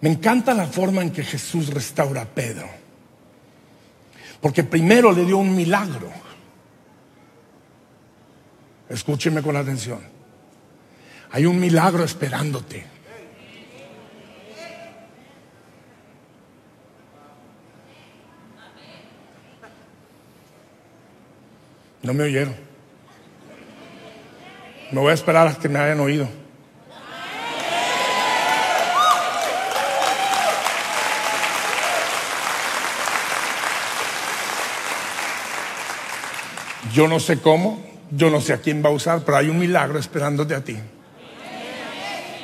Me 0.00 0.08
encanta 0.08 0.54
la 0.54 0.66
forma 0.68 1.02
en 1.02 1.10
que 1.10 1.22
Jesús 1.22 1.68
restaura 1.68 2.22
a 2.22 2.24
Pedro. 2.24 2.66
Porque 4.40 4.64
primero 4.64 5.12
le 5.12 5.26
dio 5.26 5.36
un 5.36 5.54
milagro. 5.54 6.10
Escúcheme 8.88 9.42
con 9.42 9.54
atención. 9.54 10.00
Hay 11.32 11.44
un 11.44 11.60
milagro 11.60 12.04
esperándote. 12.04 12.95
No 22.06 22.14
me 22.14 22.22
oyeron. 22.22 22.54
Me 24.92 25.00
voy 25.00 25.10
a 25.10 25.14
esperar 25.14 25.48
a 25.48 25.54
que 25.54 25.68
me 25.68 25.80
hayan 25.80 25.98
oído. 25.98 26.28
Yo 36.92 37.08
no 37.08 37.18
sé 37.18 37.40
cómo, 37.40 37.84
yo 38.12 38.30
no 38.30 38.40
sé 38.40 38.52
a 38.52 38.58
quién 38.58 38.84
va 38.84 38.90
a 38.90 38.92
usar, 38.92 39.22
pero 39.24 39.38
hay 39.38 39.48
un 39.48 39.58
milagro 39.58 39.98
esperándote 39.98 40.54
a 40.54 40.60
ti. 40.60 40.78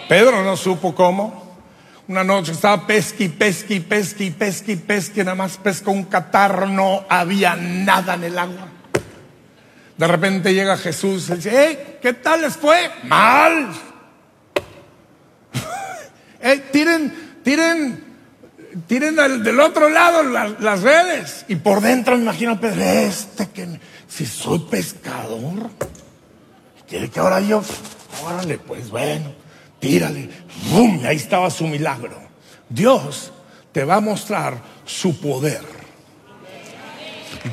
Pedro 0.08 0.42
no 0.42 0.56
supo 0.56 0.92
cómo. 0.92 1.56
Una 2.08 2.24
noche 2.24 2.50
estaba 2.50 2.84
pesqui, 2.84 3.28
pesqui, 3.28 3.78
pesqui, 3.78 4.32
pesqui, 4.32 4.74
pesqui, 4.74 5.20
nada 5.20 5.36
más 5.36 5.56
pescó 5.56 5.92
un 5.92 6.06
catarro, 6.06 6.66
no 6.66 7.04
había 7.08 7.54
nada 7.54 8.14
en 8.14 8.24
el 8.24 8.36
agua. 8.36 8.81
De 10.02 10.08
repente 10.08 10.52
llega 10.52 10.76
Jesús 10.76 11.30
y 11.30 11.34
dice, 11.34 11.52
hey, 11.54 11.98
¿qué 12.02 12.12
tal 12.12 12.40
les 12.42 12.56
fue? 12.56 12.90
Mal. 13.04 13.72
hey, 16.40 16.64
tiren, 16.72 17.38
tiren, 17.44 18.04
tiren 18.88 19.14
del, 19.14 19.60
otro 19.60 19.88
lado 19.88 20.24
las 20.24 20.82
redes. 20.82 21.44
Y 21.46 21.54
por 21.54 21.80
dentro 21.80 22.16
me 22.16 22.22
imagino 22.24 22.58
Pedro, 22.58 22.82
este 22.82 23.50
que 23.50 23.78
si 24.08 24.26
soy 24.26 24.58
pescador, 24.68 25.70
quiere 26.88 27.08
que 27.08 27.20
ahora 27.20 27.40
yo, 27.40 27.62
órale, 28.24 28.58
pues 28.58 28.90
bueno, 28.90 29.32
tírale, 29.78 30.28
¡bum! 30.72 31.00
Ahí 31.06 31.14
estaba 31.14 31.48
su 31.48 31.68
milagro. 31.68 32.20
Dios 32.68 33.32
te 33.70 33.84
va 33.84 33.98
a 33.98 34.00
mostrar 34.00 34.60
su 34.84 35.20
poder. 35.20 35.62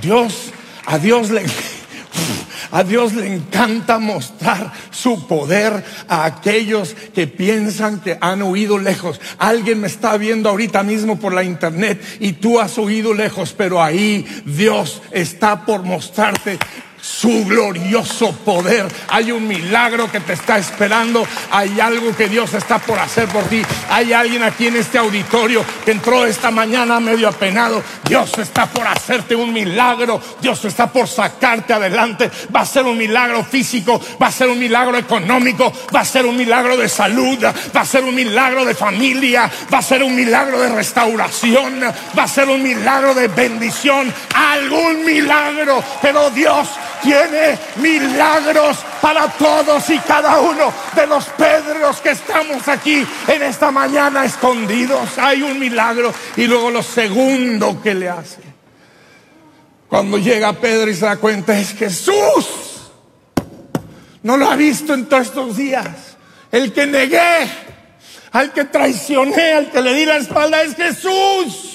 Dios, 0.01 0.51
a 0.87 0.97
Dios 0.97 1.29
le, 1.29 1.45
a 2.71 2.83
Dios 2.83 3.13
le 3.13 3.33
encanta 3.33 3.99
mostrar 3.99 4.71
su 4.91 5.27
poder 5.27 5.83
a 6.07 6.25
aquellos 6.25 6.95
que 7.13 7.27
piensan 7.27 7.99
que 7.99 8.17
han 8.21 8.41
huido 8.41 8.77
lejos. 8.77 9.19
Alguien 9.37 9.81
me 9.81 9.87
está 9.87 10.17
viendo 10.17 10.49
ahorita 10.49 10.83
mismo 10.83 11.19
por 11.19 11.33
la 11.33 11.43
internet 11.43 12.01
y 12.19 12.33
tú 12.33 12.59
has 12.59 12.77
huido 12.77 13.13
lejos, 13.13 13.53
pero 13.57 13.81
ahí 13.81 14.25
Dios 14.45 15.01
está 15.11 15.65
por 15.65 15.83
mostrarte 15.83 16.59
su 17.01 17.45
glorioso 17.45 18.31
poder. 18.31 18.87
Hay 19.09 19.31
un 19.31 19.47
milagro 19.47 20.11
que 20.11 20.19
te 20.19 20.33
está 20.33 20.57
esperando. 20.57 21.25
Hay 21.51 21.79
algo 21.79 22.15
que 22.15 22.27
Dios 22.27 22.53
está 22.53 22.79
por 22.79 22.99
hacer 22.99 23.27
por 23.27 23.43
ti. 23.45 23.61
Hay 23.89 24.13
alguien 24.13 24.43
aquí 24.43 24.67
en 24.67 24.75
este 24.75 24.97
auditorio 24.97 25.63
que 25.85 25.91
entró 25.91 26.25
esta 26.25 26.51
mañana 26.51 26.99
medio 26.99 27.27
apenado. 27.27 27.81
Dios 28.03 28.37
está 28.37 28.65
por 28.65 28.87
hacerte 28.87 29.35
un 29.35 29.53
milagro. 29.53 30.21
Dios 30.41 30.63
está 30.65 30.87
por 30.87 31.07
sacarte 31.07 31.73
adelante. 31.73 32.29
Va 32.55 32.61
a 32.61 32.65
ser 32.65 32.85
un 32.85 32.97
milagro 32.97 33.43
físico. 33.43 33.99
Va 34.21 34.27
a 34.27 34.31
ser 34.31 34.49
un 34.49 34.59
milagro 34.59 34.97
económico. 34.97 35.71
Va 35.93 36.01
a 36.01 36.05
ser 36.05 36.25
un 36.25 36.37
milagro 36.37 36.77
de 36.77 36.89
salud. 36.89 37.37
Va 37.75 37.81
a 37.81 37.85
ser 37.85 38.03
un 38.03 38.15
milagro 38.15 38.65
de 38.65 38.75
familia. 38.75 39.49
Va 39.73 39.79
a 39.79 39.83
ser 39.83 40.03
un 40.03 40.15
milagro 40.15 40.59
de 40.59 40.69
restauración. 40.69 41.81
Va 42.17 42.23
a 42.23 42.27
ser 42.27 42.49
un 42.49 42.61
milagro 42.61 43.13
de 43.13 43.27
bendición. 43.27 44.13
Algún 44.33 45.05
milagro. 45.05 45.83
Pero 46.01 46.29
Dios 46.29 46.69
tiene 47.01 47.57
milagros 47.77 48.77
para 49.01 49.27
todos 49.27 49.89
y 49.89 49.99
cada 49.99 50.39
uno 50.39 50.73
de 50.95 51.07
los 51.07 51.25
Pedros 51.25 52.01
que 52.01 52.11
estamos 52.11 52.67
aquí 52.67 53.05
en 53.27 53.43
esta 53.43 53.71
mañana 53.71 54.25
escondidos. 54.25 55.17
Hay 55.17 55.41
un 55.41 55.59
milagro. 55.59 56.13
Y 56.37 56.47
luego 56.47 56.71
lo 56.71 56.83
segundo 56.83 57.81
que 57.81 57.93
le 57.93 58.09
hace. 58.09 58.41
Cuando 59.87 60.17
llega 60.17 60.53
Pedro 60.53 60.91
y 60.91 60.95
se 60.95 61.05
da 61.05 61.17
cuenta 61.17 61.57
es 61.57 61.73
Jesús. 61.73 62.91
No 64.21 64.37
lo 64.37 64.49
ha 64.49 64.55
visto 64.55 64.93
en 64.93 65.05
todos 65.05 65.27
estos 65.27 65.57
días. 65.57 65.87
El 66.51 66.73
que 66.73 66.85
negué, 66.85 67.49
al 68.31 68.51
que 68.53 68.65
traicioné, 68.65 69.53
al 69.53 69.71
que 69.71 69.81
le 69.81 69.93
di 69.93 70.05
la 70.05 70.17
espalda 70.17 70.61
es 70.61 70.75
Jesús. 70.75 71.68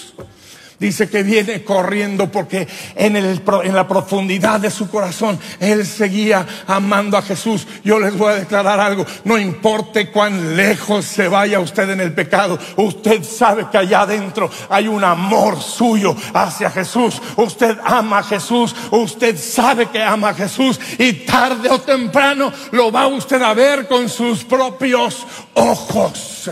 Dice 0.78 1.08
que 1.08 1.22
viene 1.22 1.62
corriendo 1.62 2.30
porque 2.30 2.66
en, 2.96 3.16
el, 3.16 3.42
en 3.62 3.74
la 3.74 3.86
profundidad 3.86 4.58
de 4.58 4.70
su 4.70 4.90
corazón 4.90 5.38
él 5.60 5.86
seguía 5.86 6.46
amando 6.66 7.16
a 7.16 7.22
Jesús. 7.22 7.66
Yo 7.84 8.00
les 8.00 8.16
voy 8.18 8.32
a 8.32 8.36
declarar 8.36 8.80
algo. 8.80 9.06
No 9.24 9.38
importe 9.38 10.10
cuán 10.10 10.56
lejos 10.56 11.04
se 11.04 11.28
vaya 11.28 11.60
usted 11.60 11.88
en 11.90 12.00
el 12.00 12.12
pecado. 12.12 12.58
Usted 12.76 13.22
sabe 13.22 13.66
que 13.70 13.78
allá 13.78 14.02
adentro 14.02 14.50
hay 14.68 14.88
un 14.88 15.04
amor 15.04 15.60
suyo 15.62 16.16
hacia 16.32 16.70
Jesús. 16.70 17.22
Usted 17.36 17.78
ama 17.84 18.18
a 18.18 18.22
Jesús. 18.24 18.74
Usted 18.90 19.38
sabe 19.38 19.86
que 19.86 20.02
ama 20.02 20.30
a 20.30 20.34
Jesús. 20.34 20.80
Y 20.98 21.12
tarde 21.12 21.70
o 21.70 21.80
temprano 21.80 22.52
lo 22.72 22.90
va 22.90 23.06
usted 23.06 23.40
a 23.42 23.54
ver 23.54 23.86
con 23.86 24.08
sus 24.08 24.44
propios 24.44 25.24
ojos. 25.54 26.50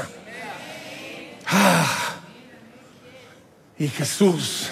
Ah. 1.48 2.11
Y 3.82 3.88
Jesús 3.88 4.70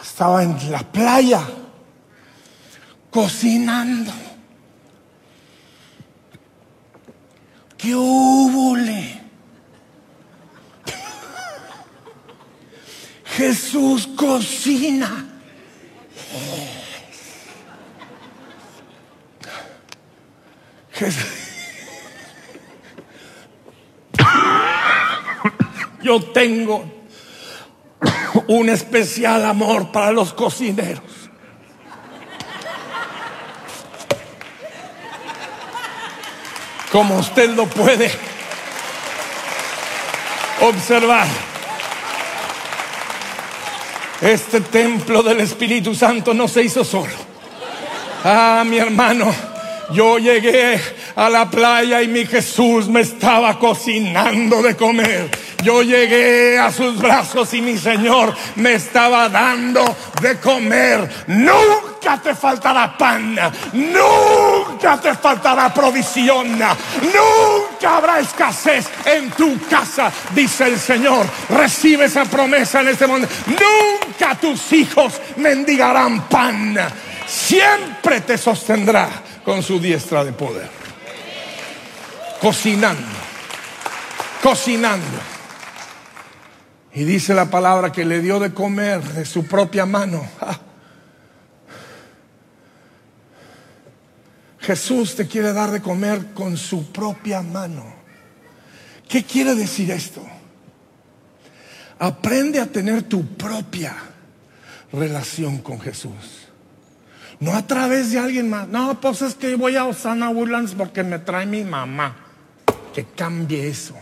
estaba 0.00 0.44
en 0.44 0.70
la 0.70 0.78
playa 0.78 1.42
cocinando. 3.10 4.12
¿Qué 7.76 7.96
hubo? 7.96 8.76
Jesús 13.24 14.06
cocina. 14.14 15.26
Yo 26.04 26.22
tengo 26.30 27.01
un 28.52 28.68
especial 28.68 29.44
amor 29.46 29.90
para 29.90 30.12
los 30.12 30.34
cocineros. 30.34 31.02
Como 36.90 37.16
usted 37.16 37.48
lo 37.50 37.66
puede 37.66 38.10
observar, 40.60 41.26
este 44.20 44.60
templo 44.60 45.22
del 45.22 45.40
Espíritu 45.40 45.94
Santo 45.94 46.34
no 46.34 46.46
se 46.46 46.62
hizo 46.62 46.84
solo. 46.84 47.14
Ah, 48.22 48.62
mi 48.66 48.76
hermano, 48.76 49.34
yo 49.92 50.18
llegué 50.18 50.78
a 51.16 51.30
la 51.30 51.50
playa 51.50 52.02
y 52.02 52.08
mi 52.08 52.26
Jesús 52.26 52.86
me 52.88 53.00
estaba 53.00 53.58
cocinando 53.58 54.62
de 54.62 54.76
comer. 54.76 55.30
Yo 55.62 55.82
llegué 55.82 56.58
a 56.58 56.72
sus 56.72 56.98
brazos 56.98 57.54
y 57.54 57.62
mi 57.62 57.78
Señor 57.78 58.34
me 58.56 58.74
estaba 58.74 59.28
dando 59.28 59.84
de 60.20 60.38
comer. 60.40 61.08
Nunca 61.28 62.20
te 62.20 62.34
faltará 62.34 62.96
pan, 62.98 63.38
nunca 63.72 65.00
te 65.00 65.14
faltará 65.14 65.72
provisión, 65.72 66.58
nunca 66.58 67.96
habrá 67.96 68.18
escasez 68.18 68.88
en 69.04 69.30
tu 69.30 69.58
casa, 69.68 70.10
dice 70.34 70.64
el 70.64 70.78
Señor. 70.78 71.26
Recibe 71.48 72.06
esa 72.06 72.24
promesa 72.24 72.80
en 72.80 72.88
este 72.88 73.06
momento. 73.06 73.32
Nunca 73.46 74.34
tus 74.34 74.72
hijos 74.72 75.20
mendigarán 75.36 76.28
pan. 76.28 76.76
Siempre 77.26 78.20
te 78.22 78.36
sostendrá 78.36 79.08
con 79.44 79.62
su 79.62 79.78
diestra 79.78 80.24
de 80.24 80.32
poder. 80.32 80.68
Cocinando, 82.40 83.06
cocinando. 84.42 85.31
Y 86.94 87.04
dice 87.04 87.34
la 87.34 87.50
palabra 87.50 87.90
que 87.90 88.04
le 88.04 88.20
dio 88.20 88.38
de 88.38 88.52
comer 88.52 89.02
de 89.02 89.24
su 89.24 89.46
propia 89.46 89.86
mano. 89.86 90.26
Ah. 90.40 90.58
Jesús 94.60 95.16
te 95.16 95.26
quiere 95.26 95.52
dar 95.52 95.70
de 95.70 95.82
comer 95.82 96.32
con 96.34 96.56
su 96.56 96.92
propia 96.92 97.42
mano. 97.42 97.84
¿Qué 99.08 99.24
quiere 99.24 99.54
decir 99.54 99.90
esto? 99.90 100.22
Aprende 101.98 102.60
a 102.60 102.66
tener 102.66 103.02
tu 103.02 103.26
propia 103.36 103.94
relación 104.92 105.58
con 105.58 105.80
Jesús. 105.80 106.48
No 107.40 107.54
a 107.54 107.66
través 107.66 108.12
de 108.12 108.20
alguien 108.20 108.48
más. 108.48 108.68
No, 108.68 109.00
pues 109.00 109.22
es 109.22 109.34
que 109.34 109.56
voy 109.56 109.76
a 109.76 109.84
Osana 109.84 110.30
Woodlands 110.30 110.74
porque 110.76 111.02
me 111.02 111.18
trae 111.18 111.44
mi 111.44 111.64
mamá. 111.64 112.16
Que 112.94 113.04
cambie 113.04 113.66
eso. 113.66 113.96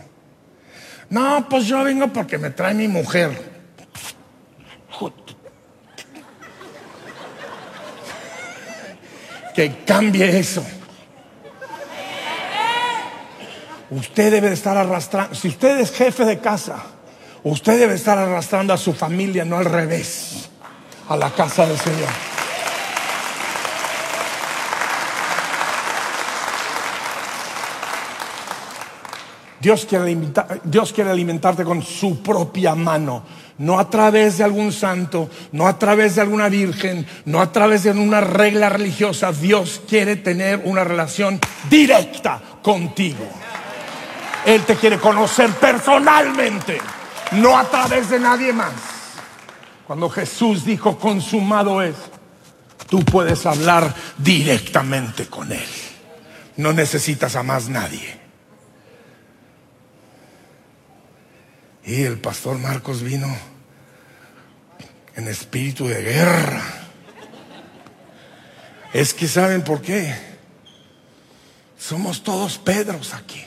No, 1.11 1.47
pues 1.47 1.65
yo 1.67 1.83
vengo 1.83 2.07
porque 2.07 2.37
me 2.37 2.49
trae 2.49 2.73
mi 2.73 2.87
mujer. 2.87 3.51
que 9.53 9.83
cambie 9.85 10.39
eso. 10.39 10.63
Usted 13.89 14.31
debe 14.31 14.53
estar 14.53 14.77
arrastrando, 14.77 15.35
si 15.35 15.49
usted 15.49 15.81
es 15.81 15.91
jefe 15.91 16.23
de 16.23 16.39
casa, 16.39 16.77
usted 17.43 17.77
debe 17.77 17.95
estar 17.95 18.17
arrastrando 18.17 18.73
a 18.73 18.77
su 18.77 18.93
familia, 18.93 19.43
no 19.43 19.57
al 19.57 19.65
revés, 19.65 20.49
a 21.09 21.17
la 21.17 21.29
casa 21.31 21.65
del 21.65 21.77
Señor. 21.77 22.30
Dios 29.61 29.85
quiere, 29.85 31.11
alimentarte 31.11 31.63
con 31.63 31.83
su 31.83 32.23
propia 32.23 32.73
mano, 32.73 33.23
no 33.59 33.79
a 33.79 33.87
través 33.89 34.39
de 34.39 34.43
algún 34.43 34.71
santo, 34.71 35.29
no 35.51 35.67
a 35.67 35.77
través 35.77 36.15
de 36.15 36.21
alguna 36.21 36.49
virgen, 36.49 37.05
no 37.25 37.41
a 37.41 37.51
través 37.51 37.83
de 37.83 37.91
una 37.91 38.21
regla 38.21 38.69
religiosa. 38.69 39.31
Dios 39.31 39.81
quiere 39.87 40.15
tener 40.15 40.63
una 40.65 40.83
relación 40.83 41.39
directa 41.69 42.41
contigo. 42.63 43.23
Él 44.45 44.63
te 44.63 44.75
quiere 44.75 44.97
conocer 44.97 45.51
personalmente, 45.51 46.79
no 47.33 47.55
a 47.55 47.63
través 47.65 48.09
de 48.09 48.19
nadie 48.19 48.51
más. 48.51 48.73
Cuando 49.85 50.09
Jesús 50.09 50.65
dijo, 50.65 50.97
consumado 50.97 51.83
es, 51.83 51.95
tú 52.89 53.05
puedes 53.05 53.45
hablar 53.45 53.93
directamente 54.17 55.27
con 55.27 55.51
Él. 55.51 55.69
No 56.57 56.73
necesitas 56.73 57.35
a 57.35 57.43
más 57.43 57.69
nadie. 57.69 58.20
Y 61.83 62.03
el 62.03 62.19
pastor 62.19 62.57
Marcos 62.59 63.01
vino 63.01 63.27
en 65.15 65.27
espíritu 65.27 65.87
de 65.87 66.01
guerra. 66.01 66.61
Es 68.93 69.13
que 69.13 69.27
saben 69.27 69.63
por 69.63 69.81
qué. 69.81 70.13
Somos 71.77 72.23
todos 72.23 72.57
Pedros 72.57 73.13
aquí. 73.13 73.43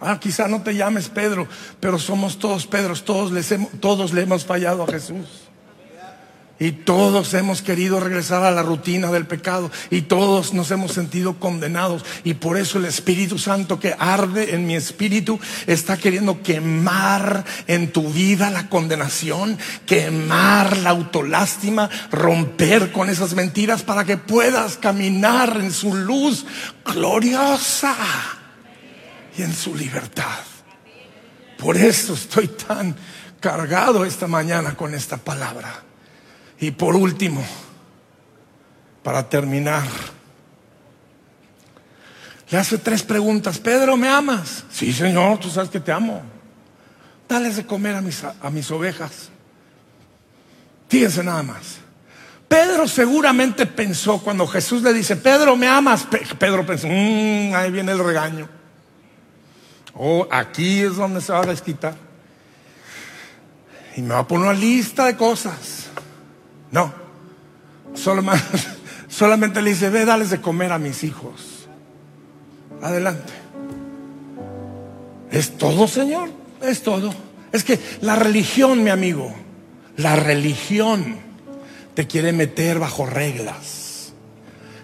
Ah, 0.00 0.18
quizá 0.18 0.48
no 0.48 0.62
te 0.62 0.74
llames 0.74 1.08
Pedro, 1.08 1.46
pero 1.78 1.96
somos 1.96 2.38
todos 2.38 2.66
Pedros, 2.66 3.04
todos, 3.04 3.30
les 3.30 3.52
hemos, 3.52 3.70
todos 3.78 4.12
le 4.12 4.22
hemos 4.22 4.44
fallado 4.44 4.82
a 4.82 4.86
Jesús. 4.88 5.51
Y 6.58 6.70
todos 6.72 7.34
hemos 7.34 7.60
querido 7.60 7.98
regresar 7.98 8.44
a 8.44 8.50
la 8.52 8.62
rutina 8.62 9.10
del 9.10 9.26
pecado 9.26 9.70
y 9.90 10.02
todos 10.02 10.54
nos 10.54 10.70
hemos 10.70 10.92
sentido 10.92 11.40
condenados. 11.40 12.04
Y 12.22 12.34
por 12.34 12.56
eso 12.56 12.78
el 12.78 12.84
Espíritu 12.84 13.38
Santo 13.38 13.80
que 13.80 13.96
arde 13.98 14.54
en 14.54 14.66
mi 14.66 14.76
espíritu 14.76 15.40
está 15.66 15.96
queriendo 15.96 16.40
quemar 16.42 17.44
en 17.66 17.90
tu 17.90 18.12
vida 18.12 18.50
la 18.50 18.68
condenación, 18.68 19.58
quemar 19.86 20.76
la 20.78 20.90
autolástima, 20.90 21.90
romper 22.12 22.92
con 22.92 23.10
esas 23.10 23.34
mentiras 23.34 23.82
para 23.82 24.04
que 24.04 24.16
puedas 24.16 24.76
caminar 24.76 25.56
en 25.60 25.72
su 25.72 25.94
luz 25.94 26.46
gloriosa 26.84 27.96
y 29.36 29.42
en 29.42 29.52
su 29.52 29.74
libertad. 29.74 30.40
Por 31.58 31.76
eso 31.76 32.14
estoy 32.14 32.48
tan 32.48 32.94
cargado 33.40 34.04
esta 34.04 34.26
mañana 34.28 34.76
con 34.76 34.94
esta 34.94 35.16
palabra. 35.16 35.82
Y 36.62 36.70
por 36.70 36.94
último, 36.94 37.44
para 39.02 39.28
terminar, 39.28 39.82
le 42.48 42.56
hace 42.56 42.78
tres 42.78 43.02
preguntas. 43.02 43.58
Pedro, 43.58 43.96
¿me 43.96 44.08
amas? 44.08 44.62
Sí, 44.70 44.92
Señor, 44.92 45.38
tú 45.38 45.50
sabes 45.50 45.70
que 45.70 45.80
te 45.80 45.90
amo. 45.90 46.22
Dales 47.28 47.56
de 47.56 47.66
comer 47.66 47.96
a 47.96 48.00
mis, 48.00 48.22
a 48.22 48.48
mis 48.50 48.70
ovejas. 48.70 49.30
Fíjense 50.88 51.24
nada 51.24 51.42
más. 51.42 51.78
Pedro 52.46 52.86
seguramente 52.86 53.66
pensó 53.66 54.22
cuando 54.22 54.46
Jesús 54.46 54.82
le 54.82 54.92
dice, 54.92 55.16
Pedro, 55.16 55.56
¿me 55.56 55.66
amas? 55.66 56.06
Pedro 56.38 56.64
pensó, 56.64 56.86
mmm, 56.86 57.56
ahí 57.56 57.72
viene 57.72 57.90
el 57.90 57.98
regaño. 57.98 58.48
Oh, 59.94 60.28
aquí 60.30 60.82
es 60.82 60.94
donde 60.94 61.20
se 61.22 61.32
va 61.32 61.40
a 61.40 61.46
desquitar. 61.46 61.96
Y 63.96 64.02
me 64.02 64.14
va 64.14 64.20
a 64.20 64.28
poner 64.28 64.46
una 64.46 64.56
lista 64.56 65.06
de 65.06 65.16
cosas. 65.16 65.81
No. 66.72 66.92
Solamente, 67.94 68.44
solamente 69.08 69.62
le 69.62 69.70
dice, 69.70 69.90
ve, 69.90 70.04
dales 70.04 70.30
de 70.30 70.40
comer 70.40 70.72
a 70.72 70.78
mis 70.78 71.04
hijos. 71.04 71.68
Adelante. 72.82 73.32
¿Es 75.30 75.56
todo, 75.56 75.86
Señor? 75.86 76.30
Es 76.60 76.82
todo. 76.82 77.14
Es 77.52 77.62
que 77.62 77.78
la 78.00 78.16
religión, 78.16 78.82
mi 78.82 78.90
amigo, 78.90 79.32
la 79.96 80.16
religión 80.16 81.18
te 81.94 82.06
quiere 82.06 82.32
meter 82.32 82.78
bajo 82.78 83.06
reglas. 83.06 84.12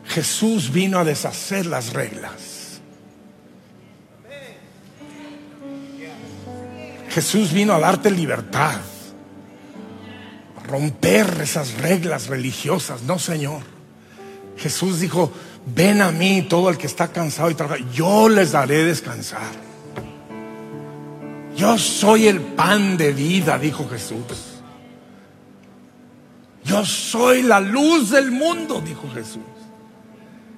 Jesús 0.05 0.71
vino 0.73 0.99
a 0.99 1.05
deshacer 1.05 1.67
las 1.67 1.93
reglas. 1.93 2.81
Jesús 7.11 7.53
vino 7.53 7.73
a 7.73 7.81
darte 7.81 8.11
libertad 8.11 8.81
romper 10.69 11.39
esas 11.43 11.75
reglas 11.79 12.29
religiosas. 12.29 13.03
No, 13.03 13.19
Señor. 13.19 13.63
Jesús 14.57 15.01
dijo, 15.01 15.33
ven 15.75 16.03
a 16.03 16.11
mí 16.11 16.43
todo 16.43 16.69
el 16.69 16.77
que 16.77 16.87
está 16.87 17.09
cansado 17.09 17.51
y 17.51 17.55
trabaja. 17.55 17.83
Yo 17.93 18.29
les 18.29 18.53
daré 18.53 18.85
descansar. 18.85 19.69
Yo 21.57 21.77
soy 21.79 22.29
el 22.29 22.41
pan 22.41 22.97
de 22.97 23.13
vida, 23.13 23.59
dijo 23.59 23.89
Jesús. 23.89 24.59
Yo 26.65 26.85
soy 26.85 27.43
la 27.43 27.61
luz 27.61 28.11
del 28.11 28.31
mundo, 28.31 28.81
dijo 28.85 29.09
Jesús. 29.13 29.43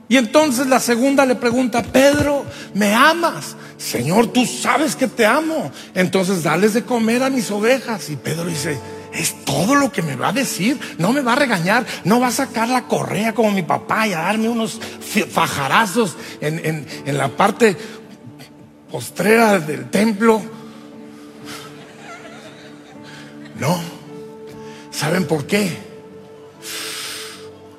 Y 0.08 0.16
entonces 0.16 0.66
la 0.66 0.80
segunda 0.80 1.24
le 1.24 1.36
pregunta, 1.36 1.84
Pedro, 1.84 2.44
¿me 2.74 2.92
amas? 2.92 3.54
Señor, 3.78 4.26
tú 4.26 4.44
sabes 4.44 4.96
que 4.96 5.06
te 5.06 5.24
amo. 5.24 5.70
Entonces 5.94 6.42
dales 6.42 6.74
de 6.74 6.82
comer 6.82 7.22
a 7.22 7.30
mis 7.30 7.50
ovejas. 7.52 8.10
Y 8.10 8.16
Pedro 8.16 8.46
dice, 8.46 8.76
es 9.12 9.44
todo 9.44 9.74
lo 9.74 9.90
que 9.90 10.02
me 10.02 10.16
va 10.16 10.28
a 10.28 10.32
decir. 10.32 10.78
No 10.98 11.12
me 11.12 11.20
va 11.20 11.32
a 11.32 11.36
regañar. 11.36 11.86
No 12.04 12.20
va 12.20 12.28
a 12.28 12.32
sacar 12.32 12.68
la 12.68 12.86
correa 12.86 13.34
como 13.34 13.50
mi 13.50 13.62
papá 13.62 14.06
y 14.06 14.12
a 14.12 14.20
darme 14.20 14.48
unos 14.48 14.80
fajarazos 15.30 16.16
en, 16.40 16.86
en 17.04 17.18
la 17.18 17.28
parte 17.28 17.76
postrera 18.90 19.58
del 19.58 19.90
templo. 19.90 20.42
No. 23.58 23.78
¿Saben 24.90 25.26
por 25.26 25.46
qué? 25.46 25.76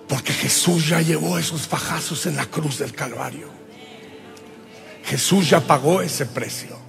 Porque 0.08 0.34
Jesús 0.34 0.90
ya 0.90 1.02
llevó 1.02 1.38
esos 1.38 1.68
fajazos 1.68 2.26
en 2.26 2.36
la 2.36 2.46
cruz 2.46 2.80
del 2.80 2.94
Calvario. 2.94 3.50
Jesús 5.06 5.50
ya 5.50 5.62
pagó 5.62 6.02
ese 6.02 6.26
precio. 6.26 6.81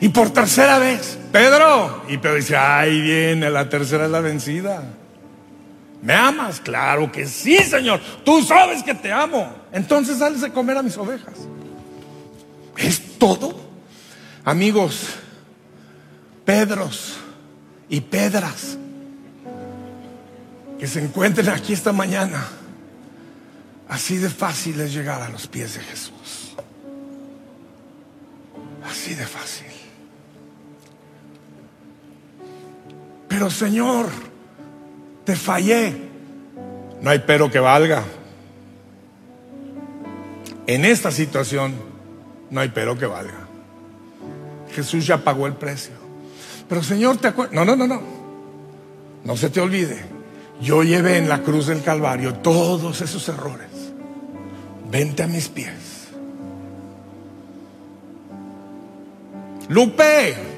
Y 0.00 0.08
por 0.10 0.30
tercera 0.30 0.78
vez, 0.78 1.18
Pedro. 1.32 2.02
Y 2.08 2.18
Pedro 2.18 2.36
dice, 2.36 2.56
ay, 2.56 3.00
viene, 3.00 3.50
la 3.50 3.68
tercera 3.68 4.04
es 4.04 4.10
la 4.10 4.20
vencida. 4.20 4.82
¿Me 6.02 6.12
amas? 6.12 6.60
Claro 6.60 7.10
que 7.10 7.26
sí, 7.26 7.58
Señor. 7.58 8.00
Tú 8.24 8.42
sabes 8.42 8.82
que 8.82 8.94
te 8.94 9.12
amo. 9.12 9.48
Entonces 9.72 10.18
sales 10.18 10.40
de 10.40 10.52
comer 10.52 10.76
a 10.76 10.82
mis 10.82 10.96
ovejas. 10.98 11.34
¿Es 12.76 13.18
todo? 13.18 13.58
Amigos, 14.44 15.08
Pedros 16.44 17.16
y 17.88 18.00
Pedras 18.00 18.78
que 20.78 20.86
se 20.86 21.02
encuentren 21.02 21.48
aquí 21.48 21.72
esta 21.72 21.92
mañana, 21.92 22.46
así 23.88 24.18
de 24.18 24.28
fácil 24.28 24.80
es 24.80 24.92
llegar 24.92 25.22
a 25.22 25.28
los 25.28 25.46
pies 25.46 25.74
de 25.74 25.80
Jesús. 25.80 26.54
Así 28.84 29.14
de 29.14 29.26
fácil. 29.26 29.66
Pero 33.36 33.50
Señor, 33.50 34.06
te 35.26 35.36
fallé. 35.36 35.94
No 37.02 37.10
hay 37.10 37.18
pero 37.18 37.50
que 37.50 37.58
valga. 37.58 38.02
En 40.66 40.86
esta 40.86 41.10
situación 41.10 41.74
no 42.48 42.60
hay 42.62 42.70
pero 42.70 42.96
que 42.96 43.04
valga. 43.04 43.46
Jesús 44.74 45.06
ya 45.06 45.18
pagó 45.18 45.46
el 45.46 45.52
precio. 45.52 45.92
Pero 46.66 46.82
Señor, 46.82 47.18
te 47.18 47.28
acuerdas. 47.28 47.54
No, 47.54 47.66
no, 47.66 47.76
no, 47.76 47.86
no. 47.86 48.00
No 49.22 49.36
se 49.36 49.50
te 49.50 49.60
olvide. 49.60 50.02
Yo 50.62 50.82
llevé 50.82 51.18
en 51.18 51.28
la 51.28 51.42
cruz 51.42 51.66
del 51.66 51.82
Calvario 51.82 52.36
todos 52.36 53.02
esos 53.02 53.28
errores. 53.28 53.68
Vente 54.90 55.24
a 55.24 55.26
mis 55.26 55.50
pies. 55.50 56.08
Lupe, 59.68 60.55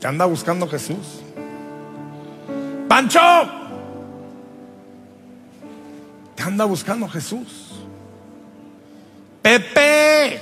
¿Te 0.00 0.06
anda 0.06 0.24
buscando 0.24 0.66
Jesús? 0.66 1.20
Pancho, 2.88 3.20
te 6.34 6.42
anda 6.42 6.64
buscando 6.64 7.06
Jesús. 7.08 7.72
Pepe, 9.42 10.40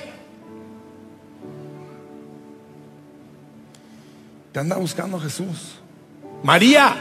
te 4.53 4.61
anda 4.61 4.77
buscando 4.77 5.21
Jesús. 5.21 5.75
María, 6.43 6.97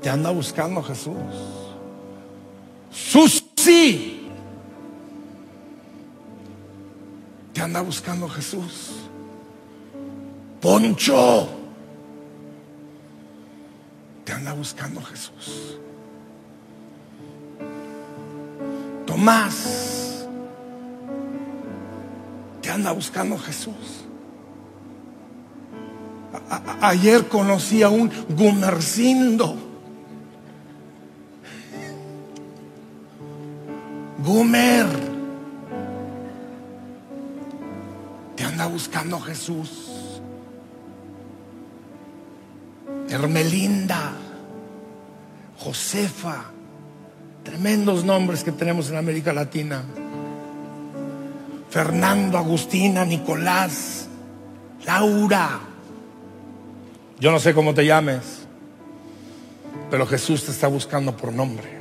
Te 0.00 0.08
anda 0.08 0.30
buscando 0.30 0.82
Jesús. 0.82 1.14
Susi. 2.90 4.30
Te 7.52 7.60
anda 7.60 7.82
buscando 7.82 8.26
Jesús. 8.28 9.09
Poncho. 10.60 11.48
Te 14.24 14.32
anda 14.32 14.52
buscando 14.52 15.00
Jesús. 15.02 15.78
Tomás. 19.06 20.26
Te 22.60 22.70
anda 22.70 22.92
buscando 22.92 23.38
Jesús. 23.38 24.04
Ayer 26.80 27.26
conocí 27.28 27.82
a 27.82 27.88
un 27.88 28.10
Gumercindo. 28.28 29.56
Gumer. 34.24 34.86
Te 38.36 38.44
anda 38.44 38.66
buscando 38.66 39.18
Jesús. 39.20 39.99
Hermelinda. 43.10 44.12
Josefa. 45.58 46.44
Tremendos 47.44 48.04
nombres 48.04 48.44
que 48.44 48.52
tenemos 48.52 48.90
en 48.90 48.96
América 48.96 49.32
Latina. 49.32 49.82
Fernando, 51.70 52.36
Agustina, 52.36 53.04
Nicolás, 53.04 54.08
Laura. 54.84 55.60
Yo 57.20 57.30
no 57.30 57.38
sé 57.38 57.54
cómo 57.54 57.74
te 57.74 57.86
llames, 57.86 58.46
pero 59.90 60.06
Jesús 60.06 60.44
te 60.44 60.50
está 60.50 60.66
buscando 60.66 61.16
por 61.16 61.32
nombre. 61.32 61.79